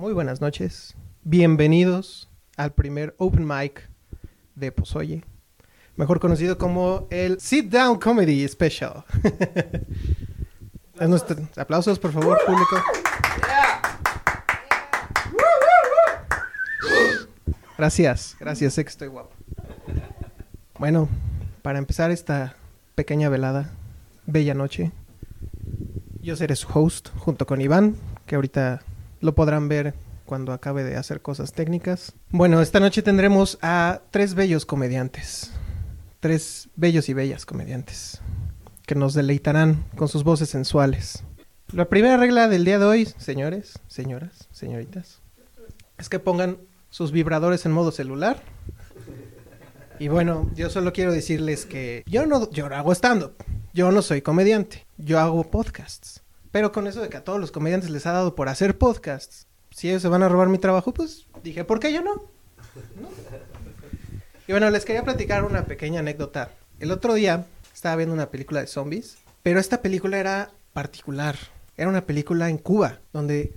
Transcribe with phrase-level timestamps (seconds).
[0.00, 0.96] Muy buenas noches.
[1.24, 3.90] Bienvenidos al primer Open Mic
[4.54, 5.22] de Pozoye.
[5.94, 9.04] Mejor conocido como el Sit Down Comedy Special.
[11.56, 12.82] Aplausos, por favor, público.
[17.76, 19.36] Gracias, gracias, sé que estoy guapo.
[20.78, 21.10] Bueno,
[21.60, 22.56] para empezar esta
[22.94, 23.68] pequeña velada,
[24.24, 24.92] bella noche,
[26.22, 28.80] yo seré su host junto con Iván, que ahorita
[29.20, 29.94] lo podrán ver
[30.26, 32.12] cuando acabe de hacer cosas técnicas.
[32.30, 35.50] Bueno, esta noche tendremos a tres bellos comediantes,
[36.20, 38.20] tres bellos y bellas comediantes,
[38.86, 41.24] que nos deleitarán con sus voces sensuales.
[41.72, 45.20] La primera regla del día de hoy, señores, señoras, señoritas,
[45.98, 46.58] es que pongan
[46.90, 48.42] sus vibradores en modo celular.
[49.98, 53.34] Y bueno, yo solo quiero decirles que yo no, yo hago stand-up,
[53.72, 56.22] yo no soy comediante, yo hago podcasts.
[56.52, 59.46] Pero con eso de que a todos los comediantes les ha dado por hacer podcasts,
[59.70, 62.14] si ellos se van a robar mi trabajo, pues dije, ¿por qué yo no?
[62.14, 63.08] ¿No?
[64.48, 66.50] Y bueno, les quería platicar una pequeña anécdota.
[66.80, 71.36] El otro día estaba viendo una película de zombies, pero esta película era particular.
[71.76, 73.52] Era una película en Cuba, donde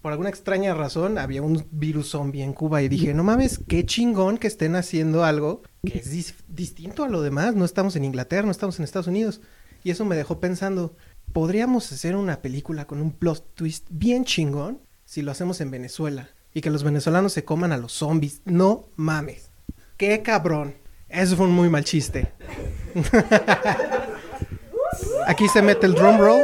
[0.00, 3.84] por alguna extraña razón había un virus zombie en Cuba y dije, no mames, qué
[3.84, 7.56] chingón que estén haciendo algo que es dis- distinto a lo demás.
[7.56, 9.40] No estamos en Inglaterra, no estamos en Estados Unidos.
[9.82, 10.96] Y eso me dejó pensando,
[11.32, 16.30] podríamos hacer una película con un plot twist bien chingón si lo hacemos en Venezuela
[16.52, 18.42] y que los venezolanos se coman a los zombies.
[18.44, 19.50] No mames.
[19.96, 20.74] Qué cabrón.
[21.08, 22.32] Eso fue un muy mal chiste.
[25.26, 26.42] Aquí se mete el drum roll.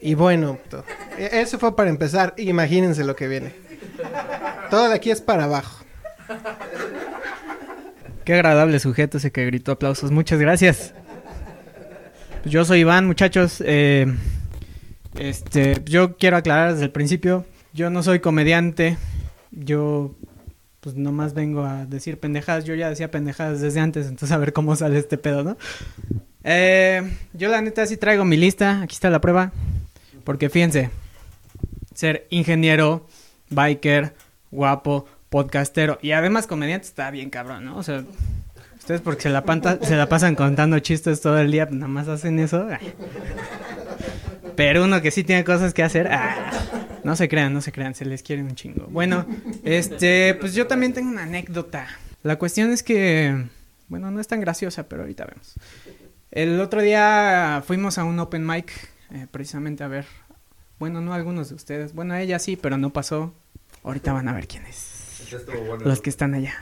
[0.00, 0.58] Y bueno,
[1.18, 2.34] eso fue para empezar.
[2.36, 3.54] Imagínense lo que viene.
[4.70, 5.84] Todo de aquí es para abajo.
[8.24, 10.10] Qué agradable sujeto ese que gritó aplausos.
[10.10, 10.94] Muchas gracias.
[12.42, 13.62] Pues yo soy Iván, muchachos.
[13.66, 14.06] Eh,
[15.18, 18.96] este, yo quiero aclarar desde el principio, yo no soy comediante.
[19.50, 20.14] Yo,
[20.80, 22.64] pues nomás vengo a decir pendejadas.
[22.64, 25.56] Yo ya decía pendejadas desde antes, entonces a ver cómo sale este pedo, ¿no?
[26.44, 27.02] Eh,
[27.32, 28.82] yo la neta sí traigo mi lista.
[28.82, 29.52] Aquí está la prueba.
[30.24, 30.90] Porque fíjense,
[31.94, 33.06] ser ingeniero,
[33.50, 34.14] biker,
[34.50, 37.76] guapo, podcastero y además comediante está bien cabrón, ¿no?
[37.76, 38.04] O sea,
[38.88, 42.08] ustedes porque se la, panta- se la pasan contando chistes todo el día, nada más
[42.08, 42.66] hacen eso.
[44.56, 46.50] Pero uno que sí tiene cosas que hacer, ah,
[47.04, 48.86] no se crean, no se crean, se les quiere un chingo.
[48.88, 49.26] Bueno,
[49.62, 51.86] este, pues yo también tengo una anécdota.
[52.22, 53.44] La cuestión es que,
[53.88, 55.52] bueno, no es tan graciosa, pero ahorita vemos.
[56.30, 58.72] El otro día fuimos a un open mic,
[59.12, 60.06] eh, precisamente a ver,
[60.78, 63.34] bueno, no algunos de ustedes, bueno, ella sí, pero no pasó.
[63.84, 65.26] Ahorita van a ver quién es.
[65.84, 66.54] Los que están allá.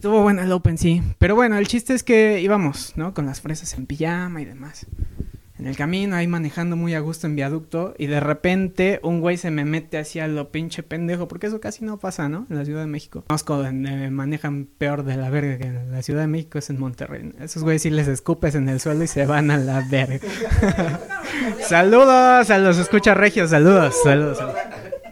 [0.00, 1.02] Estuvo bueno el Open, sí.
[1.18, 3.12] Pero bueno, el chiste es que íbamos, ¿no?
[3.12, 4.86] Con las fresas en pijama y demás.
[5.58, 7.92] En el camino, ahí manejando muy a gusto en viaducto.
[7.98, 11.28] Y de repente, un güey se me mete hacia lo pinche pendejo.
[11.28, 12.46] Porque eso casi no pasa, ¿no?
[12.48, 13.24] En la Ciudad de México.
[13.26, 16.80] Conozco donde manejan peor de la verga que en la Ciudad de México es en
[16.80, 17.34] Monterrey.
[17.38, 20.26] Esos güeyes sí les escupes en el suelo y se van a la verga.
[21.68, 23.50] saludos a los escucha regios.
[23.50, 24.38] Saludos, saludos.
[24.38, 24.56] saludos.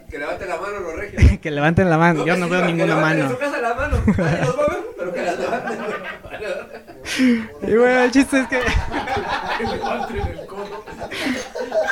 [0.09, 1.39] Que levante la mano los regios.
[1.41, 2.25] que levanten la mano.
[2.25, 3.23] Yo no veo ninguna levanten mano.
[3.25, 3.97] En su casa la mano.
[4.17, 6.98] Nadie los va a ver, pero que la levanten.
[7.17, 8.59] Y bueno, el chiste es que.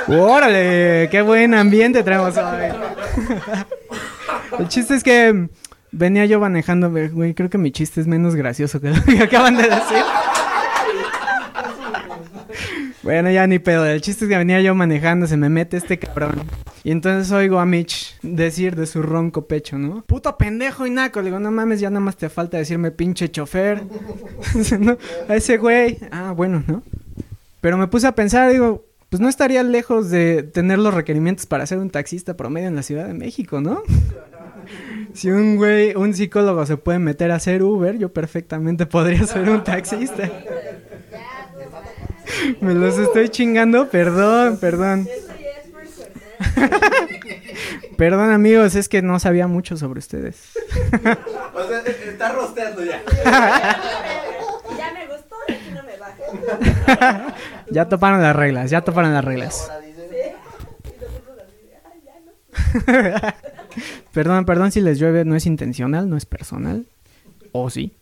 [0.16, 1.10] ¡Órale!
[1.10, 2.72] ¡Qué buen ambiente traemos hoy!
[4.60, 5.50] El chiste es que
[5.92, 9.58] venía yo manejando, güey, creo que mi chiste es menos gracioso que lo que acaban
[9.58, 10.04] de decir.
[13.08, 13.86] Bueno, ya ni pedo.
[13.86, 16.42] El chiste es que venía yo manejando, se me mete este cabrón.
[16.84, 20.02] Y entonces oigo a Mitch decir de su ronco pecho, ¿no?
[20.02, 21.22] Puto pendejo y naco.
[21.22, 23.82] Le digo, no mames, ya nada más te falta decirme pinche chofer.
[25.30, 26.00] A ese güey.
[26.12, 26.84] Ah, bueno, ¿no?
[27.62, 31.66] Pero me puse a pensar, digo, pues no estaría lejos de tener los requerimientos para
[31.66, 33.84] ser un taxista promedio en la Ciudad de México, ¿no?
[35.14, 39.50] Si un güey, un psicólogo se puede meter a hacer Uber, yo perfectamente podría ser
[39.50, 40.30] un taxista.
[42.62, 45.08] Me los estoy chingando, perdón, perdón.
[47.98, 50.52] Perdón amigos, es que no sabía mucho sobre ustedes.
[51.56, 53.02] O sea, está rosteando ya.
[54.78, 57.36] Ya me gustó y aquí no me baja.
[57.72, 59.70] Ya toparon las reglas, ya toparon las reglas.
[64.14, 66.86] Perdón, perdón si les llueve, no es intencional, no es personal.
[67.52, 67.94] ¿O sí?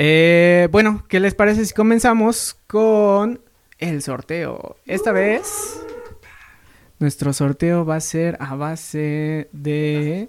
[0.00, 3.40] Eh, bueno, ¿qué les parece si comenzamos con
[3.78, 4.76] el sorteo?
[4.86, 5.82] Esta vez
[7.00, 10.28] nuestro sorteo va a ser a base de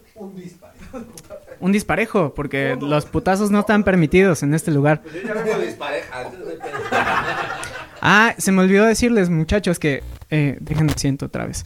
[1.59, 5.03] un disparejo, porque los putazos no están permitidos en este lugar.
[5.03, 6.19] Pues yo ya dispareja.
[6.19, 6.61] antes de que-
[8.01, 10.01] Ah, se me olvidó decirles, muchachos, que...
[10.31, 11.65] Eh, déjenme siento otra vez.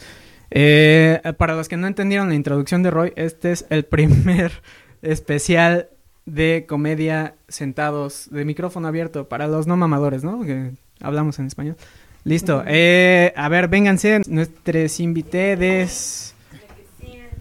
[0.52, 4.52] Eh, para los que no entendieron la introducción de Roy, este es el primer
[5.04, 5.90] especial
[6.26, 10.44] de comedia sentados de micrófono abierto para los no mamadores, ¿no?
[10.44, 10.72] Que
[11.02, 11.76] hablamos en español.
[12.24, 12.64] Listo.
[12.66, 16.34] Eh, a ver, vénganse nuestros invitados.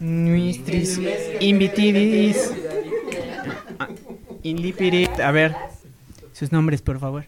[0.00, 0.98] Nuestros
[1.40, 2.52] invitidis.
[3.78, 3.88] Ah,
[4.42, 5.20] Inlipirit.
[5.20, 5.54] A ver,
[6.32, 7.24] sus nombres, por favor.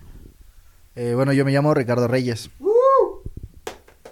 [0.96, 2.50] Eh, bueno, yo me llamo Ricardo Reyes.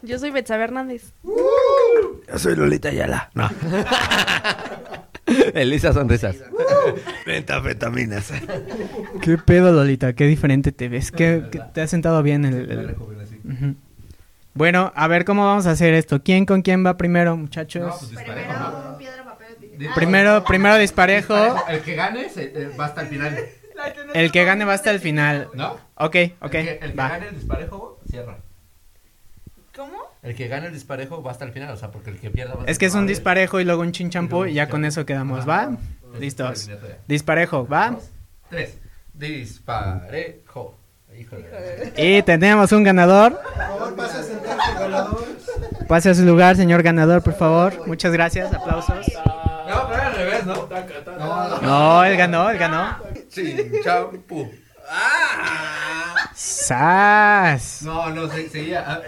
[0.02, 1.12] Yo soy Betsabe Hernández.
[1.24, 3.30] Yo soy Lolita Ayala.
[3.34, 3.48] No.
[5.54, 6.36] Elisa Sonrisas.
[7.26, 8.32] Metafetaminas.
[9.20, 10.12] ¿Qué pedo, Lolita?
[10.14, 11.10] Qué diferente te ves.
[11.12, 12.96] ¿Qué, qué- te has sentado bien el, el-
[13.44, 13.74] Ujú.
[14.54, 16.22] Bueno, a ver cómo vamos a hacer esto.
[16.22, 18.12] ¿Quién con quién va primero, muchachos?
[19.94, 21.34] primero, primero disparejo.
[21.68, 23.38] El que gane se- eh, va hasta el final.
[24.14, 25.48] El que gane va hasta el final.
[25.54, 25.72] ¿No?
[25.94, 26.54] Ok, ok.
[26.54, 27.08] El que, el que va.
[27.08, 28.38] gane el disparejo, cierra.
[30.22, 32.54] El que gane el disparejo va hasta el final, o sea, porque el que pierda
[32.54, 35.04] va hasta Es que es un disparejo y luego un chinchampú y ya con eso
[35.04, 35.70] quedamos, ¿va?
[36.18, 36.70] Listos.
[37.08, 37.96] Disparejo, ¿va?
[38.48, 38.78] Tres.
[39.14, 40.76] Disparejo.
[41.18, 41.92] Híjole.
[41.96, 43.32] Y tenemos un ganador.
[43.42, 45.24] Por favor, pase a sentarse, ganador.
[45.88, 47.86] Pase a su lugar, señor ganador, por favor.
[47.86, 49.06] Muchas gracias, aplausos.
[49.68, 50.68] No, pero al revés, ¿no?
[51.62, 52.96] No, él ganó, él ganó.
[53.28, 54.50] Chinchampú.
[54.88, 56.30] ¡Ah!
[56.34, 57.82] ¡Sas!
[57.82, 59.02] No, no, se- seguía.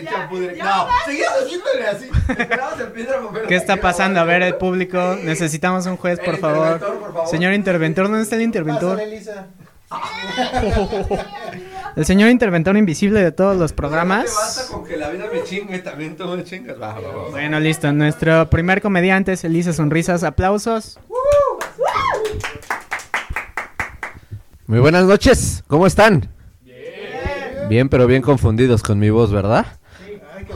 [0.00, 0.56] Ya, directo.
[0.56, 2.10] ya No, seguías haciéndole así.
[2.28, 3.46] El.
[3.46, 4.20] ¿Qué está pasando?
[4.20, 5.16] A ver, el público.
[5.22, 6.66] Necesitamos un juez, por El favor.
[6.74, 7.28] interventor, por favor.
[7.28, 8.98] Señor interventor, ¿dónde está el interventor?
[8.98, 9.22] Pásale.
[11.94, 14.34] El señor interventor invisible de todos los programas.
[14.34, 16.80] basta con que la vida me chingue, también tú me chingas.
[16.80, 17.28] Va, va, va.
[17.30, 17.92] Bueno, listo.
[17.92, 20.24] Nuestro primer comediante es Elisa Sonrisas.
[20.24, 20.98] Aplausos.
[24.66, 26.30] Muy buenas noches, ¿cómo están?
[27.68, 27.88] Bien.
[27.90, 29.66] pero bien confundidos con mi voz, ¿verdad?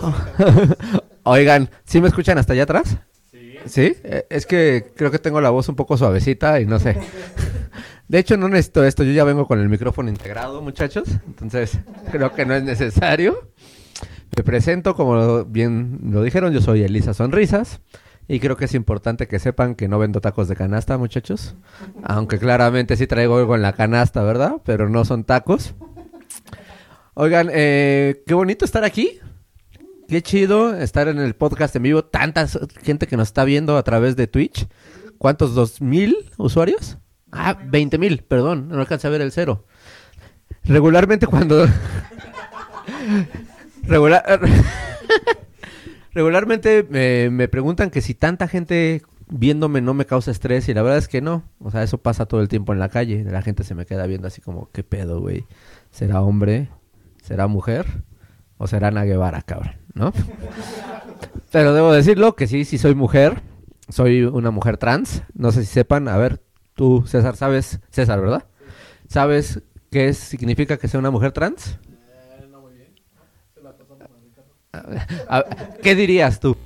[1.25, 2.99] Oigan, ¿sí me escuchan hasta allá atrás?
[3.31, 3.57] Sí.
[3.67, 3.97] ¿Sí?
[4.05, 6.97] Eh, Es que creo que tengo la voz un poco suavecita y no sé.
[8.09, 11.81] De hecho, no necesito esto, yo ya vengo con el micrófono integrado, muchachos, entonces
[12.13, 13.51] creo que no es necesario.
[14.37, 17.81] Me presento, como bien lo dijeron, yo soy Elisa Sonrisas
[18.29, 21.57] y creo que es importante que sepan que no vendo tacos de canasta, muchachos.
[22.05, 24.57] Aunque claramente sí traigo algo en la canasta, ¿verdad?
[24.65, 25.75] Pero no son tacos.
[27.15, 29.19] Oigan, eh, qué bonito estar aquí.
[30.09, 32.05] Qué chido estar en el podcast en vivo.
[32.05, 32.47] Tanta
[32.83, 34.69] gente que nos está viendo a través de Twitch.
[35.19, 35.55] ¿Cuántos?
[35.55, 36.99] ¿Dos mil usuarios?
[37.33, 38.69] Ah, veinte mil, perdón.
[38.69, 39.67] No alcancé a ver el cero.
[40.65, 41.67] Regularmente cuando...
[43.83, 44.25] Regular...
[46.13, 50.99] Regularmente me, preguntan que si tanta gente viéndome no me causa estrés y la verdad
[50.99, 51.43] es que no.
[51.59, 53.25] O sea, eso pasa todo el tiempo en la calle.
[53.25, 55.47] La gente se me queda viendo así como, ¿qué pedo, güey?
[55.91, 56.69] ¿Será hombre?
[57.23, 58.05] ¿Será mujer?
[58.57, 59.86] ¿O será Ana Guevara, cabrón?
[59.97, 60.13] ¿No?
[61.51, 63.41] Pero debo decirlo que sí, sí soy mujer.
[63.89, 65.23] Soy una mujer trans.
[65.35, 66.07] No sé si sepan.
[66.09, 66.43] A ver,
[66.75, 67.81] tú, César, ¿sabes?
[67.91, 68.45] César, ¿verdad?
[69.09, 71.79] ¿Sabes qué es- significa que sea una mujer trans?
[75.29, 75.45] A-
[75.83, 76.57] ¿Qué dirías tú?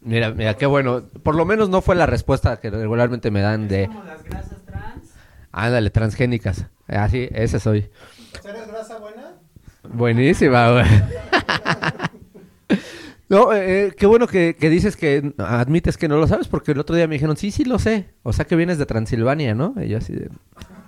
[0.00, 1.02] Mira, mira, qué bueno.
[1.22, 3.90] Por lo menos no fue la respuesta que regularmente me dan de...
[3.90, 4.86] las grasas trans.
[5.52, 6.66] Ándale, transgénicas.
[6.86, 7.90] Así, ese soy.
[8.44, 9.17] ¿Eres grasa buena?
[9.92, 10.84] Buenísima, güey.
[13.30, 16.78] No, eh, eh, qué bueno que, dices que admites que no lo sabes, porque el
[16.78, 18.08] otro día me dijeron, sí, sí lo sé.
[18.22, 19.74] O sea que vienes de Transilvania, ¿no?
[19.82, 20.30] Y yo así de...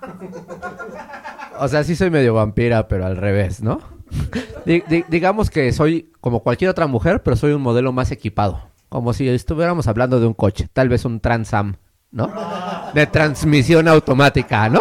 [1.59, 3.79] O sea, sí soy medio vampira, pero al revés, ¿no?
[4.65, 8.59] Di- di- digamos que soy como cualquier otra mujer, pero soy un modelo más equipado.
[8.89, 11.75] Como si estuviéramos hablando de un coche, tal vez un Transam,
[12.11, 12.31] ¿no?
[12.95, 14.79] De transmisión automática, ¿no?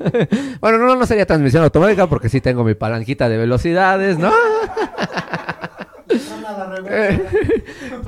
[0.60, 4.32] bueno, no, no sería transmisión automática porque sí tengo mi palanquita de velocidades, ¿no?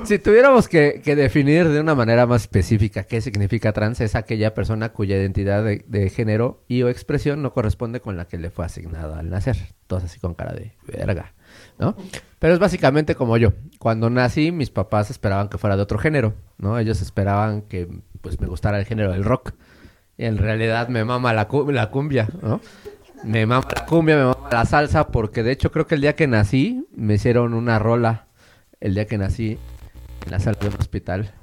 [0.03, 4.53] Si tuviéramos que, que definir de una manera más específica qué significa trans, es aquella
[4.53, 8.49] persona cuya identidad de, de género y o expresión no corresponde con la que le
[8.49, 9.55] fue asignada al nacer.
[9.87, 11.33] Todos así con cara de verga,
[11.79, 11.95] ¿no?
[12.39, 13.53] Pero es básicamente como yo.
[13.79, 16.77] Cuando nací, mis papás esperaban que fuera de otro género, ¿no?
[16.77, 17.87] Ellos esperaban que
[18.21, 19.53] pues me gustara el género del rock.
[20.17, 22.61] En realidad me mama la cumbia, ¿no?
[23.23, 26.15] Me mama la cumbia, me mama la salsa, porque de hecho creo que el día
[26.15, 28.27] que nací me hicieron una rola.
[28.79, 29.57] El día que nací
[30.25, 31.33] en la sala de un hospital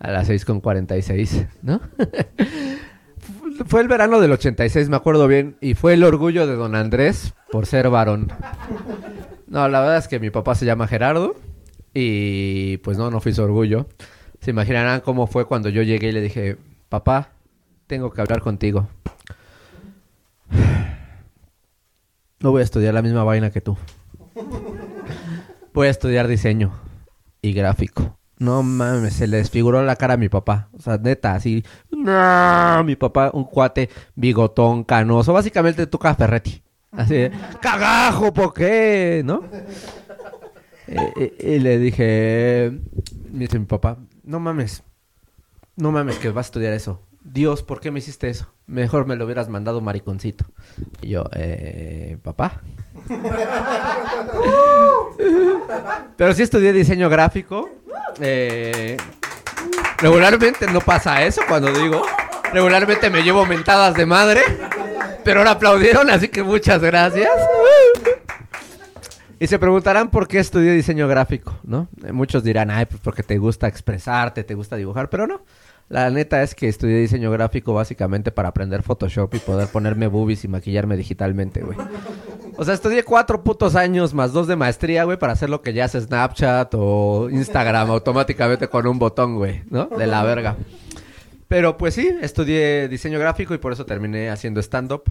[0.00, 1.80] a las 6.46, ¿no?
[3.66, 7.34] fue el verano del 86, me acuerdo bien, y fue el orgullo de don Andrés
[7.50, 8.32] por ser varón.
[9.46, 11.36] No, la verdad es que mi papá se llama Gerardo
[11.92, 13.86] y pues no, no fui su orgullo.
[14.40, 16.56] Se imaginarán cómo fue cuando yo llegué y le dije,
[16.88, 17.30] papá,
[17.86, 18.88] tengo que hablar contigo.
[22.40, 23.76] No voy a estudiar la misma vaina que tú.
[25.72, 26.72] Voy a estudiar diseño
[27.40, 28.18] y gráfico.
[28.38, 30.68] No mames, se le desfiguró la cara a mi papá.
[30.76, 31.64] O sea, neta, así.
[31.90, 35.32] No, mi papá, un cuate bigotón, canoso.
[35.32, 36.62] Básicamente Tuca Ferretti.
[36.92, 37.28] Así
[37.60, 39.22] cagajo, ¿por qué?
[39.24, 39.42] ¿No?
[40.86, 42.78] Eh, eh, y le dije,
[43.30, 44.82] dice mi papá, no mames,
[45.76, 47.00] no mames que vas a estudiar eso.
[47.24, 48.52] Dios, ¿por qué me hiciste eso?
[48.66, 50.44] Mejor me lo hubieras mandado mariconcito.
[51.00, 52.60] Y yo, eh, papá.
[56.16, 57.70] Pero sí estudié diseño gráfico.
[58.20, 58.98] Eh,
[59.98, 62.02] regularmente no pasa eso cuando digo.
[62.52, 64.42] Regularmente me llevo mentadas de madre.
[65.24, 67.30] Pero ahora aplaudieron, así que muchas gracias.
[69.40, 71.88] Y se preguntarán por qué estudié diseño gráfico, ¿no?
[72.12, 75.40] Muchos dirán, ay, pues porque te gusta expresarte, te gusta dibujar, pero no.
[75.94, 80.44] La neta es que estudié diseño gráfico básicamente para aprender Photoshop y poder ponerme boobies
[80.44, 81.78] y maquillarme digitalmente, güey.
[82.56, 85.72] O sea, estudié cuatro putos años más dos de maestría, güey, para hacer lo que
[85.72, 89.86] ya hace Snapchat o Instagram automáticamente con un botón, güey, ¿no?
[89.86, 90.56] De la verga.
[91.46, 95.04] Pero pues sí, estudié diseño gráfico y por eso terminé haciendo stand-up.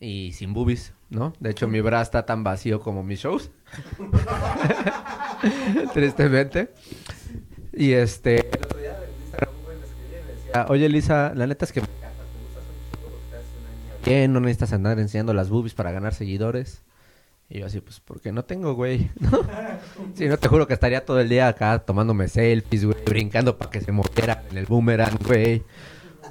[0.00, 1.32] Y sin boobies, ¿no?
[1.40, 3.50] De hecho, mi bra está tan vacío como mis shows.
[5.94, 6.74] Tristemente.
[7.72, 8.40] Y este...
[8.40, 10.37] el otro día en Instagram, un güey me escribía y me decía,
[10.68, 11.82] Oye, Lisa, la neta es que
[14.08, 16.82] bien, no necesitas andar enseñando las boobies para ganar seguidores.
[17.50, 19.40] Y yo así, pues, porque no tengo, güey, ¿no?
[20.14, 23.70] Sí, no te juro que estaría todo el día acá tomándome selfies, güey, brincando para
[23.70, 25.62] que se moviera en el boomerang, güey.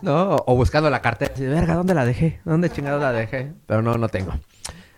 [0.01, 0.35] ¿No?
[0.45, 2.39] O, buscando la cartera, así verga, ¿dónde la dejé?
[2.45, 3.53] ¿Dónde chingados la dejé?
[3.65, 4.33] Pero no, no tengo.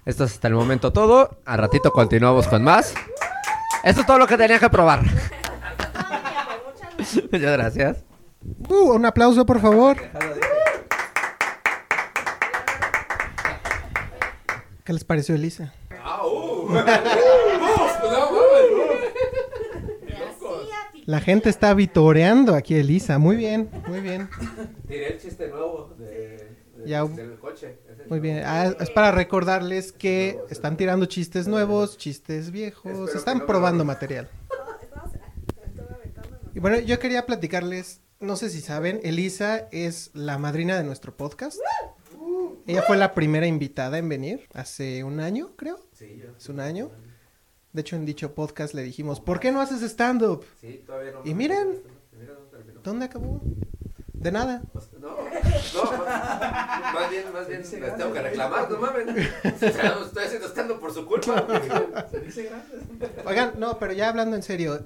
[0.05, 1.39] Esto es hasta el momento todo.
[1.45, 2.93] Al ratito continuamos con más.
[3.83, 5.03] Esto es todo lo que tenía que probar.
[7.31, 8.08] Muchas gracias.
[8.41, 9.97] Uh, un aplauso, por favor.
[14.83, 15.73] ¿Qué les pareció, Elisa?
[21.05, 23.17] La gente está vitoreando aquí, Elisa.
[23.17, 24.29] Muy bien, muy bien.
[24.87, 26.55] Tiré el chiste nuevo de,
[26.85, 27.03] Ya.
[27.05, 27.77] del coche.
[28.09, 28.43] Muy bien.
[28.45, 34.29] Ah, es para recordarles que están tirando chistes nuevos, chistes viejos, están probando material.
[36.53, 41.15] Y bueno, yo quería platicarles, no sé si saben, Elisa es la madrina de nuestro
[41.15, 41.59] podcast.
[42.67, 45.79] Ella fue la primera invitada en venir hace un año, creo.
[45.93, 46.29] Sí, yo.
[46.37, 46.91] Hace un año.
[47.73, 50.45] De hecho, en dicho podcast le dijimos, ¿por qué no haces stand-up?
[50.59, 51.21] Sí, todavía no.
[51.23, 51.81] Y miren.
[52.11, 52.81] Dónde terminó.
[52.83, 53.41] ¿Dónde acabó?
[54.13, 54.61] De nada.
[54.73, 59.07] Pues, No, no, más, más bien, más bien, les tengo que reclamar, no mames.
[59.45, 61.47] Estoy haciendo estando por su culpa.
[63.25, 64.85] Oigan, no, pero ya hablando en serio,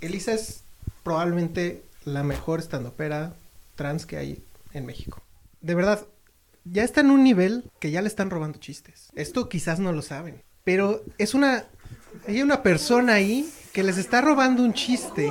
[0.00, 0.64] Elisa es
[1.02, 3.34] probablemente la mejor standupera
[3.74, 5.22] trans que hay en México.
[5.60, 6.06] De verdad,
[6.64, 9.08] ya está en un nivel que ya le están robando chistes.
[9.14, 11.66] Esto quizás no lo saben, pero es una
[12.26, 15.30] hay una persona ahí que les está robando un chiste,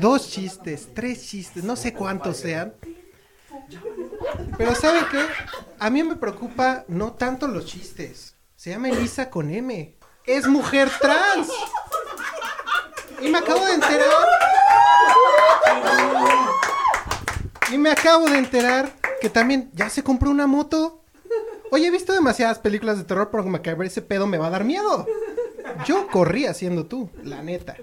[0.00, 2.74] dos chistes, tres chistes, no sé cuántos sean.
[4.56, 5.24] Pero ¿saben qué?
[5.78, 8.34] A mí me preocupa no tanto los chistes.
[8.56, 9.96] Se llama Elisa con M.
[10.26, 11.48] Es mujer trans.
[13.20, 14.47] Y me acabo de enterar.
[17.70, 21.02] Y me acabo de enterar que también ya se compró una moto.
[21.70, 24.50] Oye, he visto demasiadas películas de terror, pero me cae ese pedo me va a
[24.50, 25.06] dar miedo.
[25.84, 27.76] Yo corrí haciendo tú, la neta.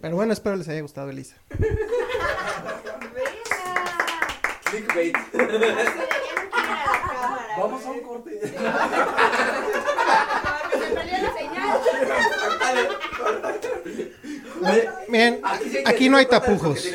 [0.00, 1.36] Pero bueno, espero les haya gustado, Elisa.
[4.64, 5.16] Clickbait.
[7.58, 8.40] Vamos a un corte.
[8.40, 8.48] Se
[10.94, 11.80] perdió la señal.
[15.08, 15.42] Miren,
[15.84, 16.84] Aquí, no hay tapujos.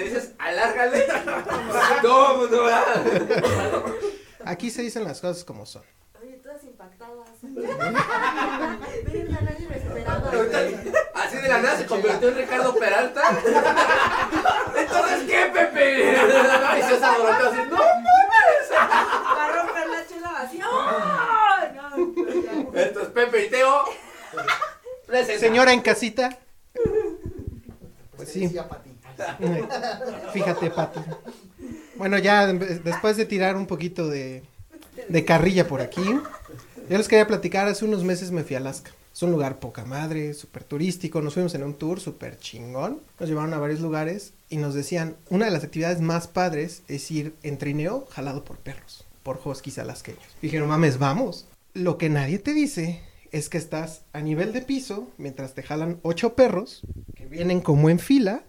[2.03, 2.49] No.
[4.45, 5.83] Aquí se dicen las cosas como son.
[6.21, 7.27] Oye, todas impactadas.
[11.13, 13.21] Así de la nada se convirtió en Ricardo Peralta.
[14.77, 16.01] Entonces, ¿qué, Pepe?
[16.01, 16.05] Y
[16.81, 18.71] se así, no mames.
[18.71, 20.59] Va a romper la chela así.
[20.59, 20.69] ¡No!
[22.73, 23.83] Entonces, Pepe y Teo.
[25.39, 26.37] Señora en casita.
[28.17, 28.49] Pues sí.
[30.33, 30.99] Fíjate, Pati.
[31.95, 34.43] Bueno, ya de- después de tirar un poquito de,
[35.07, 38.91] de carrilla por aquí, yo les quería platicar, hace unos meses me fui a Alaska.
[39.13, 43.27] Es un lugar poca madre, súper turístico, nos fuimos en un tour súper chingón, nos
[43.27, 47.33] llevaron a varios lugares y nos decían, una de las actividades más padres es ir
[47.41, 50.21] en trineo jalado por perros, por huskies alasqueños.
[50.39, 51.47] Dijeron, mames, vamos.
[51.73, 55.99] Lo que nadie te dice es que estás a nivel de piso mientras te jalan
[56.03, 56.81] ocho perros
[57.15, 58.43] que vienen como en fila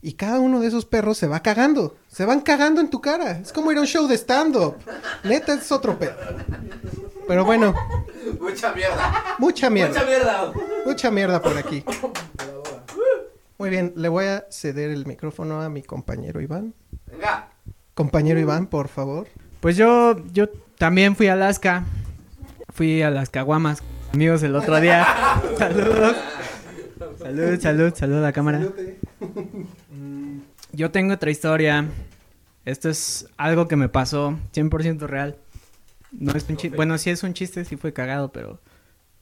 [0.00, 1.96] y cada uno de esos perros se va cagando.
[2.08, 3.32] Se van cagando en tu cara.
[3.38, 4.76] Es como ir a un show de stand-up.
[5.22, 6.14] Neta, es otro pedo.
[7.28, 7.72] Pero bueno,
[8.40, 9.36] Mucha mierda.
[9.38, 9.90] mucha mierda.
[9.92, 10.52] Mucha mierda.
[10.84, 11.84] Mucha mierda por aquí.
[13.58, 16.74] Muy bien, le voy a ceder el micrófono a mi compañero Iván.
[17.06, 17.48] Venga.
[17.94, 19.28] Compañero Iván, por favor.
[19.60, 20.48] Pues yo, yo
[20.78, 21.84] también fui a Alaska.
[22.70, 23.82] Fui a las caguamas.
[24.12, 25.06] Amigos, el otro día.
[25.58, 26.16] Saludos.
[27.18, 28.60] Salud, salud, salud a la cámara.
[29.90, 30.38] Mm,
[30.72, 31.86] Yo tengo otra historia.
[32.64, 35.36] Esto es algo que me pasó, 100% real.
[36.12, 36.76] No es un chiste.
[36.76, 38.60] Bueno, sí es un chiste, sí fue cagado, pero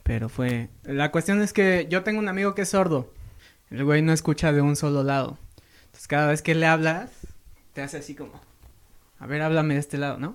[0.03, 3.13] pero fue la cuestión es que yo tengo un amigo que es sordo.
[3.71, 5.39] El güey no escucha de un solo lado.
[5.87, 7.11] Entonces, cada vez que le hablas,
[7.75, 8.33] te hace así como
[9.21, 10.35] a ver, háblame de este lado, ¿no?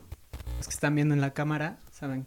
[0.58, 2.26] Los que están viendo en la cámara saben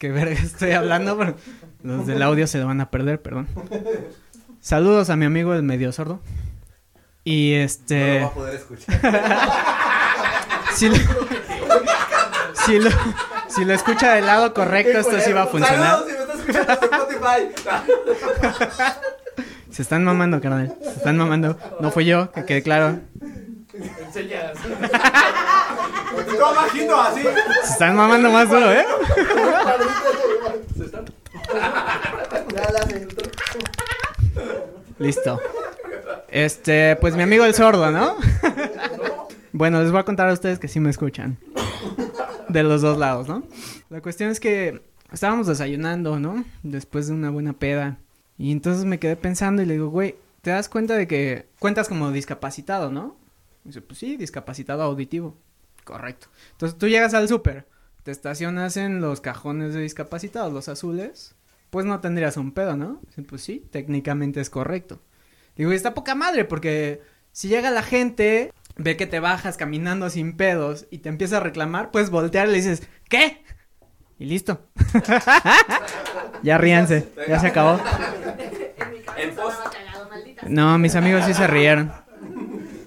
[0.00, 1.36] qué verga estoy hablando, pero
[1.82, 3.46] los del audio se lo van a perder, perdón.
[4.60, 6.20] Saludos a mi amigo el medio sordo.
[7.22, 8.22] Y este.
[8.22, 8.98] a poder escuchar.
[10.74, 10.96] si, lo,
[12.64, 12.90] si, lo,
[13.48, 15.98] si lo escucha del lado correcto, esto sí va a funcionar.
[15.98, 16.72] Saludos, si me estás escuchando
[17.10, 17.52] Spotify.
[19.70, 20.74] Se están mamando, carnal.
[20.82, 21.58] Se están mamando.
[21.78, 23.00] No fui yo, que quede claro.
[27.00, 27.22] Así.
[27.64, 28.84] Se están mamando más duro, ¿eh?
[34.98, 35.40] Listo.
[36.28, 38.16] Este, pues mi amigo el sordo, ¿no?
[39.52, 41.38] bueno, les voy a contar a ustedes que sí me escuchan.
[42.48, 43.44] De los dos lados, ¿no?
[43.88, 46.44] La cuestión es que estábamos desayunando, ¿no?
[46.62, 47.98] Después de una buena peda.
[48.38, 51.88] Y entonces me quedé pensando y le digo, güey, ¿te das cuenta de que cuentas
[51.88, 53.16] como discapacitado, no?
[53.64, 55.36] Y dice, pues sí, discapacitado auditivo.
[55.90, 56.28] Correcto.
[56.52, 57.66] Entonces tú llegas al súper,
[58.04, 61.34] te estacionas en los cajones de discapacitados, los azules,
[61.70, 63.00] pues no tendrías un pedo, ¿no?
[63.28, 65.00] Pues sí, técnicamente es correcto.
[65.56, 70.10] Digo, y está poca madre, porque si llega la gente, ve que te bajas caminando
[70.10, 73.42] sin pedos y te empieza a reclamar, puedes voltear y le dices, ¿qué?
[74.20, 74.60] Y listo.
[76.44, 77.80] ya ríanse, ya se acabó.
[77.80, 79.56] En mi cabeza En post.
[79.56, 80.42] estaba cagado, maldita.
[80.46, 81.92] No, mis amigos sí se rieron.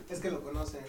[0.10, 0.82] Es que lo conocen.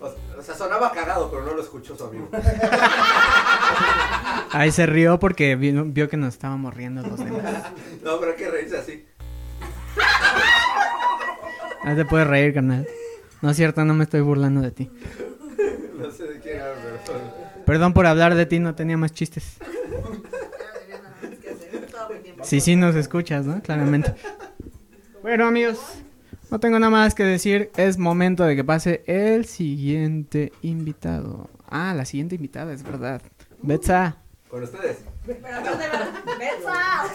[0.00, 2.28] O sea, sonaba cagado, pero no lo escuchó su amigo.
[4.50, 7.64] Ahí se rió porque vio, vio que nos estábamos riendo los demás.
[8.02, 9.06] No, pero hay que reírse así.
[11.84, 12.86] No te puedes reír, carnal.
[13.42, 14.90] No es cierto, no me estoy burlando de ti.
[15.98, 16.74] No sé de quién habla,
[17.06, 17.64] pero...
[17.66, 19.58] Perdón por hablar de ti, no tenía más chistes.
[22.42, 23.62] Sí, sí nos escuchas, ¿no?
[23.62, 24.14] Claramente.
[25.22, 25.78] Bueno, amigos,
[26.54, 27.72] no tengo nada más que decir.
[27.76, 31.50] Es momento de que pase el siguiente invitado.
[31.68, 33.20] Ah, la siguiente invitada, es verdad.
[33.60, 34.98] Betsa, Con ustedes.
[35.26, 37.06] ¡Betsa!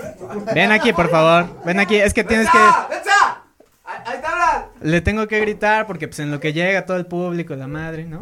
[0.53, 1.63] ven aquí, por favor.
[1.63, 2.57] Ven aquí, es que tienes que...
[2.57, 2.87] ¡Betsa!
[2.89, 3.43] ¡Betsa!
[3.85, 4.65] ¡Ahí, te hablan!
[4.81, 8.03] Le tengo que gritar porque pues en lo que llega todo el público, la madre,
[8.03, 8.19] ¿no?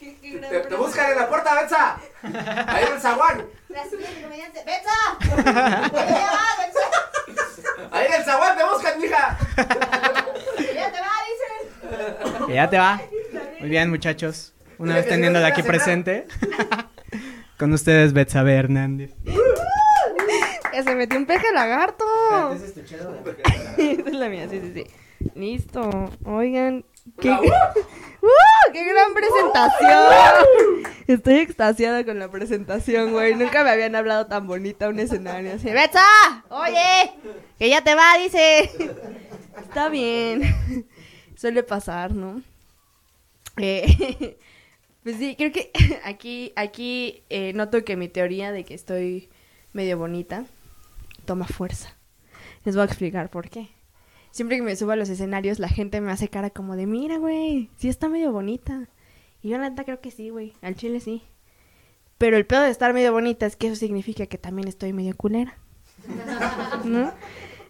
[0.00, 2.00] ¿Qué- qué gran Te, buscan en la puerta, Betsa.
[2.66, 3.44] Ahí en el zaguán.
[3.68, 4.58] La siguiente comediante.
[4.66, 4.90] ¡Betsa!
[5.36, 7.17] ¡Ya te va, Betsa!
[7.90, 9.38] Ahí en el zaguán te buscan, mija.
[9.56, 12.46] ¡Ya te va, dicen!
[12.46, 13.00] Que ya te va.
[13.60, 14.52] Muy bien, muchachos.
[14.78, 16.26] Una vez teniéndola aquí presente.
[17.58, 19.12] Con ustedes, Betsabe Hernández.
[20.70, 22.04] Que se metió un peje lagarto.
[22.52, 22.66] Esa
[23.80, 25.30] es la mía, sí, sí, sí.
[25.34, 26.12] Listo.
[26.24, 26.84] Oigan,
[27.20, 27.30] qué,
[28.20, 28.72] ¡Uh!
[28.72, 30.14] ¡Qué gran presentación!
[31.06, 33.34] Estoy extasiada con la presentación, güey.
[33.34, 35.70] Nunca me habían hablado tan bonita un escenario así.
[35.70, 36.04] ¡Betsa!
[36.48, 37.12] ¡Oye!
[37.58, 38.18] ¡Que ya te va!
[38.18, 38.70] Dice.
[39.60, 40.86] Está bien.
[41.36, 42.42] Suele pasar, ¿no?
[43.56, 44.36] Eh,
[45.02, 45.70] pues sí, creo que
[46.04, 49.28] aquí, aquí eh, noto que mi teoría de que estoy
[49.72, 50.44] medio bonita
[51.24, 51.96] toma fuerza.
[52.64, 53.68] Les voy a explicar por qué.
[54.38, 57.18] Siempre que me subo a los escenarios, la gente me hace cara como de, mira,
[57.18, 58.88] güey, sí está medio bonita.
[59.42, 61.24] Y yo la neta creo que sí, güey, al chile sí.
[62.18, 65.16] Pero el pedo de estar medio bonita es que eso significa que también estoy medio
[65.16, 65.58] culera.
[66.84, 67.12] ¿No?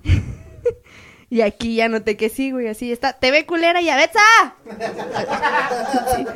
[1.30, 3.14] y aquí ya noté que sí, güey, así está.
[3.14, 4.20] ¡Te ve culera y Betsa!
[6.16, 6.26] Sí.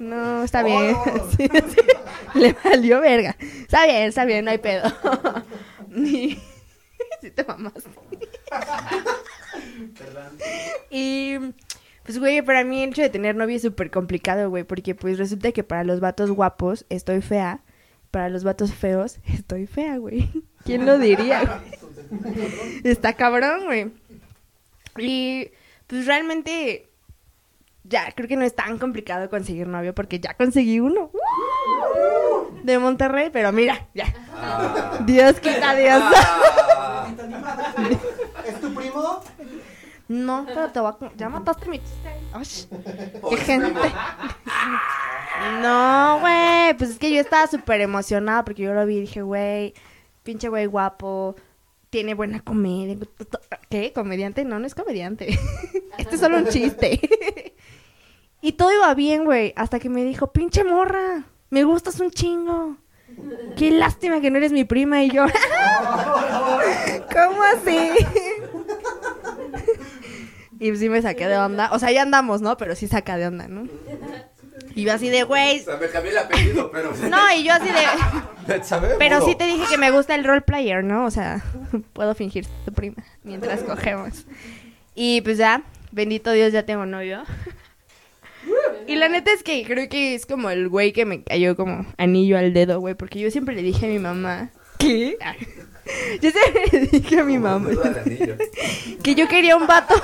[0.00, 0.96] No, está bien.
[1.36, 1.80] Sí, sí.
[2.34, 3.36] Le valió verga.
[3.38, 4.82] Está bien, está bien, no hay pedo.
[5.94, 6.40] Y...
[7.20, 7.88] Sí te mamaste.
[10.90, 11.36] Y
[12.04, 15.18] pues, güey, para mí el hecho de tener novio es súper complicado, güey, porque pues
[15.18, 17.62] resulta que para los vatos guapos estoy fea,
[18.10, 20.30] para los vatos feos estoy fea, güey.
[20.64, 21.42] ¿Quién lo diría?
[21.42, 22.80] güey?
[22.84, 23.92] Está cabrón, güey.
[24.98, 25.50] Y
[25.86, 26.88] pues realmente
[27.84, 31.10] ya creo que no es tan complicado conseguir novio porque ya conseguí uno.
[32.62, 34.06] De Monterrey, pero mira, ya.
[35.04, 36.02] Dios quita Dios.
[36.02, 37.08] Ah.
[40.08, 41.16] No, pero te voy a...
[41.16, 42.10] Ya mataste mi chiste.
[42.32, 42.46] Ay,
[43.30, 43.92] qué gente.
[45.62, 46.74] No, güey.
[46.76, 49.74] Pues es que yo estaba súper emocionada porque yo lo vi y dije, güey,
[50.22, 51.34] pinche güey guapo.
[51.90, 52.96] tiene buena comedia.
[53.68, 53.92] ¿Qué?
[53.92, 54.44] ¿Comediante?
[54.44, 55.38] No, no es comediante.
[55.98, 57.54] este es solo un chiste.
[58.40, 62.76] y todo iba bien, güey, hasta que me dijo, pinche morra, me gustas un chingo.
[63.56, 65.24] Qué lástima que no eres mi prima y yo.
[67.12, 67.90] ¿Cómo así?
[70.58, 71.70] Y sí me saqué de onda.
[71.72, 72.56] O sea, ya andamos, ¿no?
[72.56, 73.68] Pero sí saca de onda, ¿no?
[74.74, 75.60] Y yo así de, güey.
[75.60, 76.92] O sea, me cambié el apellido, pero...
[77.08, 78.62] No, y yo así de.
[78.98, 81.04] Pero sí te dije que me gusta el role player, ¿no?
[81.04, 81.42] O sea,
[81.92, 84.26] puedo fingir ser tu prima mientras cogemos.
[84.94, 87.22] Y pues ya, bendito Dios, ya tengo novio.
[88.86, 91.84] Y la neta es que creo que es como el güey que me cayó como
[91.98, 94.50] anillo al dedo, güey, porque yo siempre le dije a mi mamá.
[94.78, 95.18] ¿Qué?
[96.20, 97.70] Yo siempre le dije a mi mamá
[99.02, 99.96] que yo quería un vato.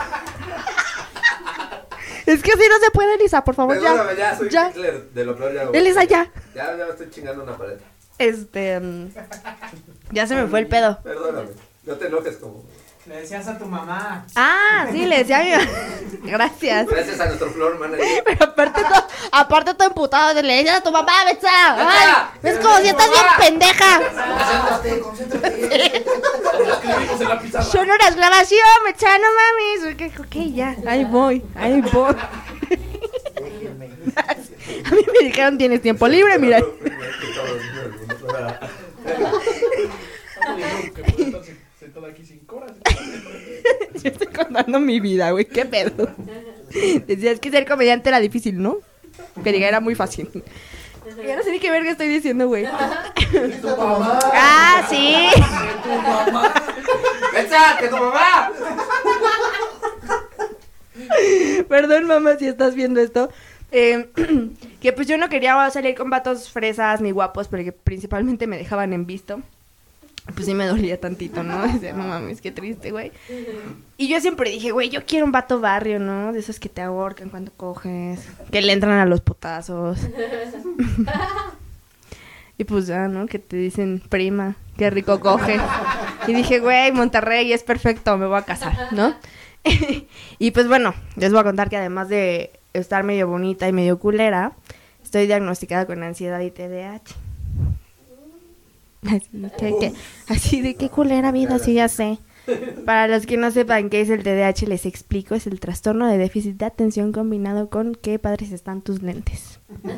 [2.27, 4.33] Es que así no se puede, Elisa, por favor, Perdóname, ya.
[4.33, 4.71] ya, soy ya.
[4.71, 5.63] Hitler, de lo peor ya.
[5.79, 6.31] Elisa, ya.
[6.55, 7.85] Ya, ya me estoy chingando una paleta.
[8.19, 8.79] Este.
[8.81, 9.09] mm,
[10.13, 11.01] Ya se me fue el pedo.
[11.03, 11.49] Perdóname.
[11.85, 12.65] No te enojes como...
[13.05, 14.25] Le decías a tu mamá.
[14.37, 15.67] Ah, sí, le decía a mi mamá.
[16.23, 16.87] Gracias.
[16.87, 18.23] Gracias a nuestro floor manager.
[18.25, 21.49] Pero aparte todo, aparte todo emputado, le decía a tu mamá, Betsa.
[21.51, 22.13] Ay,
[22.45, 23.99] es como si estás bien pendeja.
[23.99, 26.05] Concéntrate, concéntrate.
[26.65, 27.65] Lo escribimos en la pizarra.
[27.65, 30.21] Son horas grabación, Betsa, no mames.
[30.21, 32.15] Ok, ya, ahí voy, ahí voy.
[33.35, 33.91] Déjenme.
[34.85, 36.61] A mí me dijeron, tienes tiempo libre, mira.
[42.13, 42.73] Aquí cinco horas.
[44.03, 46.09] Yo estoy contando mi vida, güey, qué pedo.
[47.07, 48.79] Decías que ser comediante era difícil, ¿no?
[49.43, 50.31] Que diga era muy fácil.
[51.25, 52.65] Ya no sé ni qué verga estoy diciendo, güey.
[53.61, 54.19] Tu mamá.
[54.33, 55.27] Ah, sí.
[55.83, 56.53] Tu mamá.
[57.33, 58.53] ¡Betsa, que tu mamá!
[61.69, 63.31] Perdón, mamá, si estás viendo esto.
[63.73, 64.11] Eh,
[64.81, 68.93] que pues yo no quería salir con vatos fresas ni guapos, porque principalmente me dejaban
[68.93, 69.41] en visto.
[70.35, 71.63] Pues sí me dolía tantito, ¿no?
[71.73, 73.13] Decía, no mames, qué triste, güey.
[73.97, 76.33] Y yo siempre dije, güey, yo quiero un vato barrio, ¿no?
[76.33, 79.99] De esos que te ahorcan cuando coges, que le entran a los potazos.
[82.59, 83.27] y pues ya, ¿no?
[83.27, 85.59] Que te dicen, prima, qué rico coge.
[86.29, 89.17] Y dije, güey, Monterrey es perfecto, me voy a casar, ¿no?
[90.39, 93.99] y pues bueno, les voy a contar que además de estar medio bonita y medio
[93.99, 94.53] culera,
[95.03, 97.32] estoy diagnosticada con ansiedad y TDAH.
[99.07, 99.93] Así, que-
[100.57, 102.19] que- de qué culera vida, sí ya sé.
[102.85, 106.19] Para los que no sepan qué es el TDAH, les explico, es el trastorno de
[106.19, 109.61] déficit de atención combinado con qué padres están tus lentes.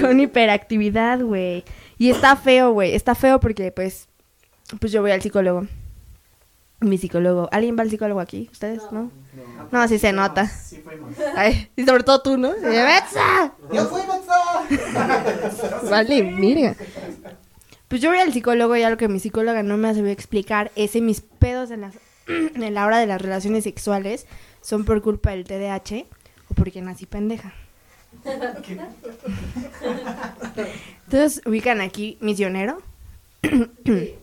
[0.00, 1.64] con hiperactividad, güey.
[1.98, 4.08] Y está feo, güey, está feo porque pues
[4.80, 5.66] pues yo voy al psicólogo.
[6.80, 7.48] Mi psicólogo.
[7.50, 8.48] ¿Alguien va al psicólogo aquí?
[8.52, 8.82] ¿Ustedes?
[8.92, 9.10] ¿No?
[9.72, 10.46] No, así se nota.
[10.46, 11.14] Sí fuimos.
[11.34, 12.52] Ay, y sobre todo tú, ¿no?
[12.52, 13.52] ¡Betsa!
[13.72, 15.80] Yo fui Betsa.
[15.90, 16.76] Vale, mira.
[17.88, 20.70] Pues yo voy al psicólogo y algo que mi psicóloga no me ha sabido explicar
[20.76, 21.94] es que mis pedos en, las,
[22.26, 24.26] en la hora de las relaciones sexuales
[24.60, 26.04] son por culpa del TDAH
[26.50, 27.54] o porque nací pendeja.
[31.06, 32.82] Entonces ubican aquí misionero.